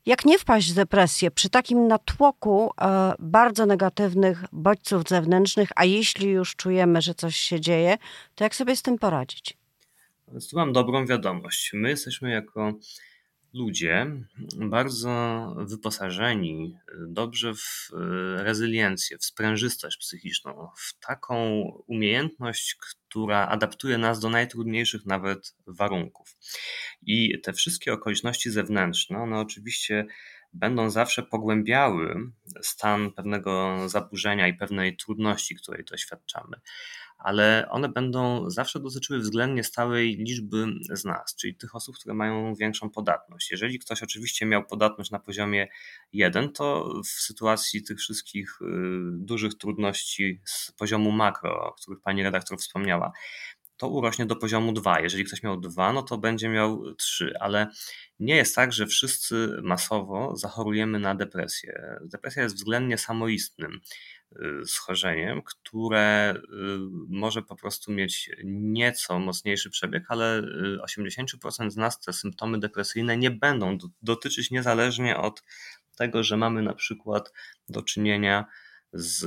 jak 0.06 0.24
nie 0.24 0.38
wpaść 0.38 0.72
w 0.72 0.74
depresję 0.74 1.30
przy 1.30 1.50
takim 1.50 1.86
natłoku 1.88 2.70
e, 2.80 3.12
bardzo 3.18 3.66
negatywnych 3.66 4.44
bodźców 4.52 5.08
zewnętrznych, 5.08 5.68
a 5.76 5.84
jeśli 5.84 6.28
już 6.28 6.56
czujemy, 6.56 7.02
że 7.02 7.14
coś 7.14 7.36
się 7.36 7.60
dzieje, 7.60 7.98
to 8.34 8.44
jak 8.44 8.54
sobie 8.54 8.76
z 8.76 8.82
tym 8.82 8.98
poradzić? 8.98 9.58
Tu 10.50 10.56
mam 10.56 10.72
dobrą 10.72 11.06
wiadomość. 11.06 11.70
My 11.74 11.88
jesteśmy 11.88 12.30
jako 12.30 12.72
ludzie 13.54 14.06
bardzo 14.56 15.46
wyposażeni 15.58 16.78
dobrze 17.06 17.54
w 17.54 17.90
e, 17.92 18.44
rezyliencję, 18.44 19.18
w 19.18 19.24
sprężystość 19.24 19.96
psychiczną, 19.96 20.68
w 20.76 20.98
taką 20.98 21.62
umiejętność, 21.86 22.74
która 22.74 23.46
adaptuje 23.46 23.98
nas 23.98 24.20
do 24.20 24.30
najtrudniejszych 24.30 25.06
nawet 25.06 25.54
warunków. 25.66 26.36
I 27.02 27.40
te 27.40 27.52
wszystkie 27.52 27.92
okoliczności 27.92 28.50
zewnętrzne, 28.50 29.18
one 29.18 29.38
oczywiście 29.38 30.06
będą 30.52 30.90
zawsze 30.90 31.22
pogłębiały 31.22 32.14
stan 32.62 33.10
pewnego 33.10 33.76
zaburzenia 33.88 34.48
i 34.48 34.54
pewnej 34.54 34.96
trudności, 34.96 35.56
której 35.56 35.84
doświadczamy 35.84 36.60
ale 37.20 37.68
one 37.70 37.88
będą 37.88 38.50
zawsze 38.50 38.80
dotyczyły 38.80 39.18
względnie 39.18 39.64
stałej 39.64 40.16
liczby 40.16 40.66
z 40.90 41.04
nas, 41.04 41.34
czyli 41.36 41.54
tych 41.54 41.74
osób, 41.74 41.96
które 41.96 42.14
mają 42.14 42.54
większą 42.54 42.90
podatność. 42.90 43.50
Jeżeli 43.50 43.78
ktoś 43.78 44.02
oczywiście 44.02 44.46
miał 44.46 44.66
podatność 44.66 45.10
na 45.10 45.18
poziomie 45.18 45.68
1, 46.12 46.52
to 46.52 46.92
w 47.04 47.08
sytuacji 47.08 47.82
tych 47.82 47.98
wszystkich 47.98 48.58
y, 48.62 48.64
dużych 49.12 49.54
trudności 49.58 50.40
z 50.44 50.72
poziomu 50.72 51.12
makro, 51.12 51.68
o 51.68 51.72
których 51.72 52.00
pani 52.00 52.22
redaktor 52.22 52.58
wspomniała, 52.58 53.12
to 53.80 53.88
urośnie 53.88 54.26
do 54.26 54.36
poziomu 54.36 54.72
2. 54.72 55.00
Jeżeli 55.00 55.24
ktoś 55.24 55.42
miał 55.42 55.60
2, 55.60 55.92
no 55.92 56.02
to 56.02 56.18
będzie 56.18 56.48
miał 56.48 56.94
3, 56.94 57.34
ale 57.40 57.66
nie 58.18 58.36
jest 58.36 58.54
tak, 58.54 58.72
że 58.72 58.86
wszyscy 58.86 59.60
masowo 59.62 60.36
zachorujemy 60.36 60.98
na 60.98 61.14
depresję. 61.14 61.98
Depresja 62.04 62.42
jest 62.42 62.56
względnie 62.56 62.98
samoistnym 62.98 63.80
Y, 64.36 64.66
schorzeniem, 64.66 65.42
które 65.42 66.34
y, 66.36 66.40
może 67.08 67.42
po 67.42 67.56
prostu 67.56 67.92
mieć 67.92 68.30
nieco 68.44 69.18
mocniejszy 69.18 69.70
przebieg, 69.70 70.04
ale 70.08 70.42
80% 70.82 71.66
y, 71.66 71.70
z 71.70 71.76
nas 71.76 72.00
te 72.00 72.12
symptomy 72.12 72.58
depresyjne 72.58 73.16
nie 73.16 73.30
będą 73.30 73.78
dotyczyć 74.02 74.50
niezależnie 74.50 75.16
od 75.16 75.42
tego, 75.96 76.22
że 76.22 76.36
mamy 76.36 76.62
na 76.62 76.74
przykład 76.74 77.32
do 77.68 77.82
czynienia 77.82 78.44
z 78.92 79.26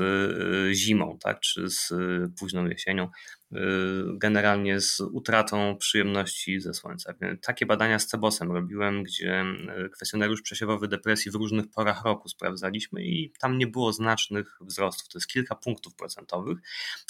zimą, 0.75 1.17
tak, 1.21 1.39
czy 1.39 1.69
z 1.69 1.93
późną 2.39 2.65
jesienią. 2.65 3.09
Y, 3.55 4.17
generalnie 4.17 4.81
z 4.81 4.99
utratą 4.99 5.77
przyjemności 5.77 6.59
ze 6.59 6.73
słońca. 6.73 7.13
Takie 7.41 7.65
badania 7.65 7.99
z 7.99 8.07
Cebosem 8.07 8.51
robiłem, 8.51 9.03
gdzie 9.03 9.45
y, 9.85 9.89
kwestionariusz 9.89 10.41
przesiewowy 10.41 10.87
depresji 10.87 11.31
w 11.31 11.35
różnych 11.35 11.69
porach 11.71 12.03
roku 12.03 12.29
sprawdzaliśmy 12.29 13.03
i 13.03 13.33
tam 13.39 13.57
nie 13.57 13.67
było 13.67 13.93
znacznych 13.93 14.57
wzrostów. 14.61 15.07
To 15.09 15.17
jest 15.17 15.27
kilka 15.27 15.55
punktów 15.55 15.95
procentowych, 15.95 16.57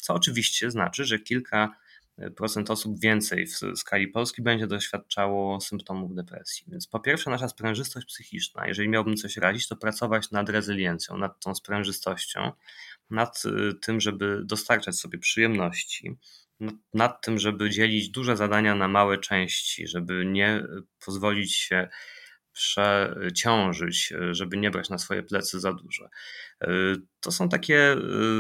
co 0.01 0.13
oczywiście 0.13 0.71
znaczy, 0.71 1.06
że 1.06 1.19
kilka 1.19 1.75
procent 2.36 2.71
osób 2.71 2.99
więcej 2.99 3.47
w 3.47 3.60
skali 3.76 4.08
Polski 4.08 4.41
będzie 4.41 4.67
doświadczało 4.67 5.62
symptomów 5.62 6.15
depresji. 6.15 6.65
Więc 6.67 6.88
po 6.88 6.99
pierwsze 6.99 7.30
nasza 7.30 7.49
sprężystość 7.49 8.08
psychiczna. 8.08 8.67
Jeżeli 8.67 8.89
miałbym 8.89 9.15
coś 9.15 9.38
radzić, 9.38 9.67
to 9.67 9.76
pracować 9.76 10.32
nad 10.32 10.49
rezyliencją, 10.49 11.17
nad 11.17 11.39
tą 11.39 11.56
sprężystością, 11.56 12.52
nad 13.10 13.43
y, 13.45 13.73
tym, 13.82 14.02
żeby 14.02 14.41
dostarczać 14.45 14.95
sobie 14.95 15.19
przyjemności, 15.19 16.17
nad 16.93 17.21
tym, 17.21 17.39
żeby 17.39 17.69
dzielić 17.69 18.10
duże 18.10 18.38
zadania 18.38 18.76
na 18.76 18.88
małe 18.88 19.17
części, 19.17 19.88
żeby 19.88 20.26
nie 20.26 20.63
pozwolić 21.06 21.56
się 21.56 21.89
przeciążyć, 22.54 24.13
żeby 24.32 24.58
nie 24.58 24.72
brać 24.72 24.89
na 24.89 24.98
swoje 24.98 25.24
plecy 25.24 25.60
za 25.60 25.74
dużo. 25.74 26.10
Y, 26.63 26.68
to 27.20 27.32
są 27.32 27.50
takie 27.50 27.94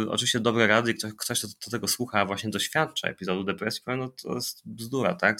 y, 0.03 0.09
oczywiście 0.09 0.39
dobre 0.39 0.67
rady, 0.67 0.93
ktoś, 0.93 1.11
ktoś 1.17 1.41
kto 1.59 1.71
tego 1.71 1.87
słucha, 1.87 2.25
właśnie 2.25 2.49
doświadcza 2.49 3.07
epizodu 3.07 3.43
depresji, 3.43 3.81
powie, 3.85 3.97
no 3.97 4.09
to 4.09 4.35
jest 4.35 4.61
bzdura, 4.65 5.15
tak? 5.15 5.37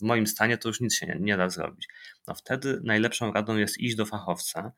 W 0.00 0.02
moim 0.02 0.26
stanie 0.26 0.58
to 0.58 0.68
już 0.68 0.80
nic 0.80 0.94
się 0.94 1.06
nie, 1.06 1.16
nie 1.20 1.36
da 1.36 1.48
zrobić. 1.48 1.88
No 2.26 2.34
wtedy 2.34 2.80
najlepszą 2.84 3.32
radą 3.32 3.56
jest 3.56 3.78
iść 3.78 3.96
do 3.96 4.06
fachowca, 4.06 4.72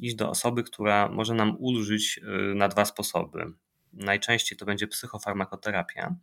iść 0.00 0.14
do 0.14 0.30
osoby, 0.30 0.62
która 0.62 1.08
może 1.08 1.34
nam 1.34 1.56
ulżyć 1.58 2.20
na 2.54 2.68
dwa 2.68 2.84
sposoby. 2.84 3.46
Najczęściej 3.92 4.58
to 4.58 4.64
będzie 4.64 4.86
psychofarmakoterapia 4.86 6.14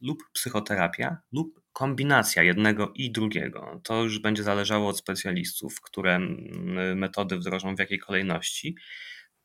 lub 0.00 0.18
psychoterapia 0.32 1.18
lub 1.32 1.60
kombinacja 1.72 2.42
jednego 2.42 2.92
i 2.94 3.10
drugiego. 3.10 3.80
To 3.84 4.02
już 4.02 4.18
będzie 4.18 4.42
zależało 4.42 4.88
od 4.88 4.98
specjalistów, 4.98 5.80
które 5.80 6.18
metody 6.96 7.36
wdrożą 7.36 7.76
w 7.76 7.78
jakiej 7.78 7.98
kolejności. 7.98 8.76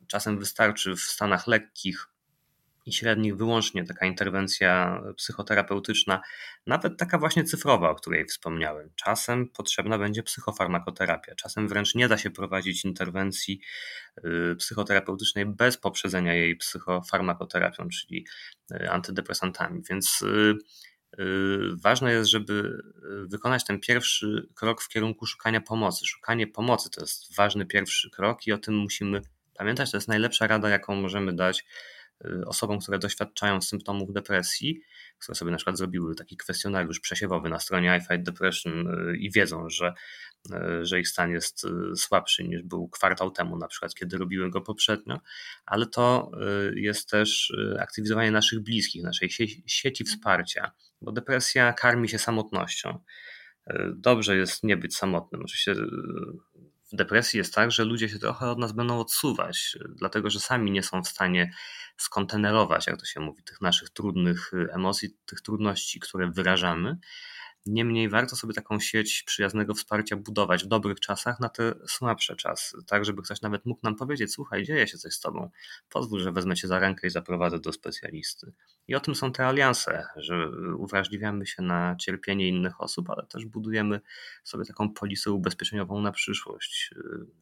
Czasem 0.07 0.39
wystarczy 0.39 0.95
w 0.95 1.01
stanach 1.01 1.47
lekkich 1.47 2.07
i 2.85 2.93
średnich 2.93 3.37
wyłącznie 3.37 3.83
taka 3.85 4.05
interwencja 4.05 5.01
psychoterapeutyczna, 5.17 6.21
nawet 6.67 6.97
taka 6.97 7.17
właśnie 7.17 7.43
cyfrowa, 7.43 7.89
o 7.89 7.95
której 7.95 8.25
wspomniałem. 8.25 8.89
Czasem 8.95 9.49
potrzebna 9.49 9.97
będzie 9.97 10.23
psychofarmakoterapia, 10.23 11.35
czasem 11.35 11.67
wręcz 11.67 11.95
nie 11.95 12.07
da 12.07 12.17
się 12.17 12.29
prowadzić 12.29 12.85
interwencji 12.85 13.61
y, 14.25 14.55
psychoterapeutycznej 14.55 15.45
bez 15.45 15.77
poprzedzenia 15.77 16.33
jej 16.33 16.55
psychofarmakoterapią, 16.55 17.87
czyli 17.89 18.25
y, 18.71 18.89
antydepresantami. 18.89 19.81
Więc 19.89 20.21
y, 20.21 20.57
ważne 21.83 22.13
jest, 22.13 22.29
żeby 22.29 22.81
wykonać 23.25 23.65
ten 23.65 23.79
pierwszy 23.79 24.47
krok 24.55 24.81
w 24.81 24.87
kierunku 24.87 25.25
szukania 25.25 25.61
pomocy. 25.61 26.05
Szukanie 26.05 26.47
pomocy 26.47 26.89
to 26.89 27.01
jest 27.01 27.35
ważny 27.35 27.65
pierwszy 27.65 28.09
krok 28.09 28.47
i 28.47 28.51
o 28.51 28.57
tym 28.57 28.75
musimy 28.77 29.21
pamiętać. 29.53 29.91
To 29.91 29.97
jest 29.97 30.07
najlepsza 30.07 30.47
rada, 30.47 30.69
jaką 30.69 30.95
możemy 30.95 31.33
dać 31.33 31.65
osobom, 32.45 32.79
które 32.79 32.99
doświadczają 32.99 33.61
symptomów 33.61 34.13
depresji, 34.13 34.81
które 35.19 35.35
sobie 35.35 35.51
na 35.51 35.57
przykład 35.57 35.77
zrobiły 35.77 36.15
taki 36.15 36.37
kwestionariusz 36.37 36.99
przesiewowy 36.99 37.49
na 37.49 37.59
stronie 37.59 37.97
iFight 37.97 38.23
Depression 38.23 38.87
y, 38.87 39.17
i 39.17 39.31
wiedzą, 39.31 39.69
że, 39.69 39.93
y, 40.51 40.85
że 40.85 40.99
ich 40.99 41.07
stan 41.07 41.31
jest 41.31 41.67
słabszy 41.95 42.43
niż 42.43 42.63
był 42.63 42.89
kwartał 42.89 43.31
temu, 43.31 43.57
na 43.57 43.67
przykład, 43.67 43.95
kiedy 43.95 44.17
robiły 44.17 44.49
go 44.49 44.61
poprzednio, 44.61 45.19
ale 45.65 45.85
to 45.85 46.31
jest 46.75 47.09
też 47.09 47.53
aktywizowanie 47.79 48.31
naszych 48.31 48.59
bliskich, 48.59 49.03
naszej 49.03 49.29
sieci 49.65 50.03
wsparcia, 50.03 50.71
bo 51.01 51.11
depresja 51.11 51.73
karmi 51.73 52.09
się 52.09 52.19
samotnością. 52.19 52.99
Dobrze 53.95 54.37
jest 54.37 54.63
nie 54.63 54.77
być 54.77 54.95
samotnym. 54.95 55.41
Oczywiście 55.41 55.75
w 56.91 56.95
depresji 56.95 57.37
jest 57.37 57.53
tak, 57.53 57.71
że 57.71 57.85
ludzie 57.85 58.09
się 58.09 58.19
trochę 58.19 58.51
od 58.51 58.59
nas 58.59 58.71
będą 58.71 58.99
odsuwać, 58.99 59.77
dlatego 59.89 60.29
że 60.29 60.39
sami 60.39 60.71
nie 60.71 60.83
są 60.83 61.03
w 61.03 61.07
stanie 61.07 61.53
skontenerować, 61.97 62.87
jak 62.87 62.97
to 62.97 63.05
się 63.05 63.19
mówi, 63.19 63.43
tych 63.43 63.61
naszych 63.61 63.89
trudnych 63.89 64.53
y, 64.53 64.67
emocji, 64.73 65.09
tych 65.25 65.41
trudności, 65.41 65.99
które 65.99 66.31
wyrażamy. 66.31 66.97
Niemniej 67.65 68.09
warto 68.09 68.35
sobie 68.35 68.53
taką 68.53 68.79
sieć 68.79 69.23
przyjaznego 69.23 69.73
wsparcia 69.73 70.15
budować 70.17 70.63
w 70.63 70.67
dobrych 70.67 70.99
czasach 70.99 71.39
na 71.39 71.49
te 71.49 71.73
słabsze 71.87 72.35
czasy, 72.35 72.77
tak 72.87 73.05
żeby 73.05 73.21
ktoś 73.21 73.41
nawet 73.41 73.65
mógł 73.65 73.79
nam 73.83 73.95
powiedzieć: 73.95 74.33
Słuchaj, 74.33 74.63
dzieje 74.63 74.87
się 74.87 74.97
coś 74.97 75.13
z 75.13 75.19
tobą, 75.19 75.49
pozwól, 75.89 76.19
że 76.19 76.31
wezmę 76.31 76.55
cię 76.55 76.67
za 76.67 76.79
rękę 76.79 77.07
i 77.07 77.09
zaprowadzę 77.09 77.59
do 77.59 77.73
specjalisty. 77.73 78.53
I 78.87 78.95
o 78.95 78.99
tym 78.99 79.15
są 79.15 79.31
te 79.31 79.47
alianse, 79.47 80.05
że 80.15 80.49
uwrażliwiamy 80.77 81.45
się 81.45 81.61
na 81.61 81.95
cierpienie 81.95 82.47
innych 82.47 82.81
osób, 82.81 83.09
ale 83.09 83.25
też 83.25 83.45
budujemy 83.45 84.01
sobie 84.43 84.65
taką 84.65 84.93
polisę 84.93 85.31
ubezpieczeniową 85.31 86.01
na 86.01 86.11
przyszłość, 86.11 86.93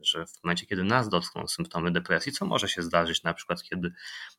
że 0.02 0.26
w 0.26 0.44
momencie, 0.44 0.66
kiedy 0.66 0.84
nas 0.84 1.10
dotkną 1.10 1.48
symptomy 1.48 1.92
depresji, 1.92 2.32
co 2.32 2.46
może 2.46 2.68
się 2.68 2.82
zdarzyć, 2.82 3.24
na 3.24 3.34
przykład 3.34 3.64
kiedy 3.64 3.94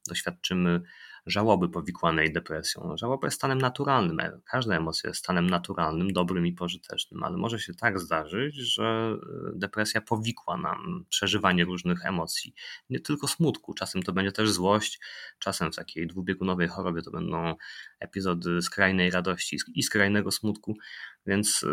doświadczymy 0.09 0.81
żałoby 1.27 1.69
powikłanej 1.69 2.33
depresją. 2.33 2.97
Żałoba 2.97 3.27
jest 3.27 3.37
stanem 3.37 3.59
naturalnym. 3.59 4.19
Każda 4.45 4.77
emocja 4.77 5.11
jest 5.11 5.21
stanem 5.21 5.51
naturalnym, 5.51 6.13
dobrym 6.13 6.47
i 6.47 6.53
pożytecznym, 6.53 7.23
ale 7.23 7.37
może 7.37 7.59
się 7.59 7.75
tak 7.75 8.01
zdarzyć, 8.01 8.55
że 8.55 8.83
e, 8.83 9.59
depresja 9.59 10.01
powikła 10.01 10.57
nam 10.57 11.05
przeżywanie 11.09 11.65
różnych 11.65 12.07
emocji, 12.07 12.55
nie 12.91 13.01
tylko 13.01 13.29
smutku. 13.29 13.75
Czasem 13.75 14.03
to 14.03 14.13
będzie 14.13 14.33
też 14.33 14.51
złość, 14.51 15.01
czasem 15.39 15.73
w 15.73 15.77
takiej 15.77 16.07
dwubiegunowej 16.07 16.69
chorobie 16.69 17.03
to 17.03 17.11
będą 17.11 17.55
epizody 18.01 18.63
skrajnej 18.63 19.11
radości 19.11 19.59
i 19.75 19.83
skrajnego 19.83 20.31
smutku. 20.31 20.77
Więc 21.27 21.65
e, 21.65 21.69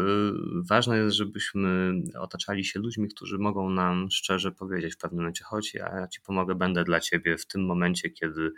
ważne 0.69 0.97
jest, 0.97 1.15
żebyśmy 1.15 1.93
otaczali 2.19 2.65
się 2.65 2.79
ludźmi, 2.79 3.10
którzy 3.10 3.38
mogą 3.38 3.69
nam 3.69 4.12
szczerze 4.12 4.51
powiedzieć 4.51 4.93
w 4.93 4.97
pewnym 4.97 5.19
momencie: 5.19 5.43
chodź, 5.43 5.73
ja 5.73 6.07
ci 6.07 6.21
pomogę, 6.21 6.55
będę 6.55 6.83
dla 6.83 6.99
ciebie 6.99 7.38
w 7.38 7.45
tym 7.45 7.65
momencie, 7.65 8.10
kiedy 8.10 8.51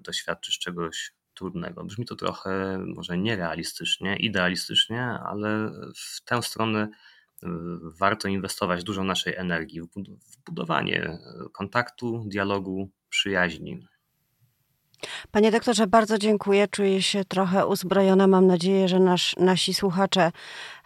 doświadczysz 0.00 0.58
czegoś 0.58 1.12
trudnego. 1.34 1.84
Brzmi 1.84 2.06
to 2.06 2.16
trochę 2.16 2.78
może 2.78 3.18
nierealistycznie, 3.18 4.16
idealistycznie, 4.16 5.02
ale 5.02 5.72
w 5.96 6.24
tę 6.24 6.42
stronę 6.42 6.88
warto 7.98 8.28
inwestować 8.28 8.84
dużo 8.84 9.04
naszej 9.04 9.36
energii 9.36 9.80
w 9.82 9.88
budowanie 10.46 11.18
kontaktu, 11.52 12.24
dialogu, 12.26 12.90
przyjaźni. 13.08 13.86
Panie 15.30 15.50
doktorze, 15.50 15.86
bardzo 15.86 16.18
dziękuję. 16.18 16.68
Czuję 16.68 17.02
się 17.02 17.24
trochę 17.24 17.66
uzbrojona. 17.66 18.26
Mam 18.26 18.46
nadzieję, 18.46 18.88
że 18.88 18.98
nasz, 18.98 19.36
nasi 19.36 19.74
słuchacze 19.74 20.32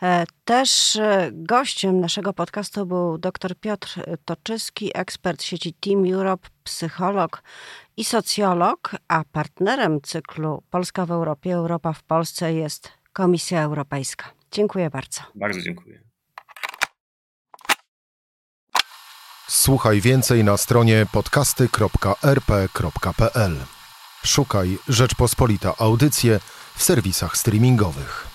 e, 0.03 0.25
też. 0.45 0.97
E, 0.97 1.31
gościem 1.33 2.01
naszego 2.01 2.33
podcastu 2.33 2.87
był 2.87 3.19
dr 3.19 3.55
Piotr 3.61 4.01
Toczyski, 4.25 4.91
ekspert 4.95 5.43
sieci 5.43 5.75
Team 5.75 6.13
Europe, 6.13 6.49
psycholog 6.65 7.43
i 7.97 8.05
socjolog, 8.05 8.97
a 9.09 9.25
partnerem 9.33 10.01
cyklu 10.01 10.63
Polska 10.71 11.07
w 11.07 11.11
Europie, 11.11 11.55
Europa 11.55 11.93
w 11.93 12.03
Polsce 12.03 12.53
jest 12.53 12.93
Komisja 13.13 13.63
Europejska. 13.63 14.31
Dziękuję 14.51 14.91
bardzo. 14.91 15.21
Bardzo 15.35 15.61
dziękuję. 15.61 16.01
Słuchaj 19.49 20.01
więcej 20.01 20.45
na 20.45 20.57
stronie 20.57 21.07
podcasty.rp.pl. 21.13 23.57
Szukaj 24.25 24.79
Rzeczpospolita 24.89 25.75
Audycje 25.79 26.41
w 26.77 26.83
serwisach 26.83 27.37
streamingowych. 27.37 28.34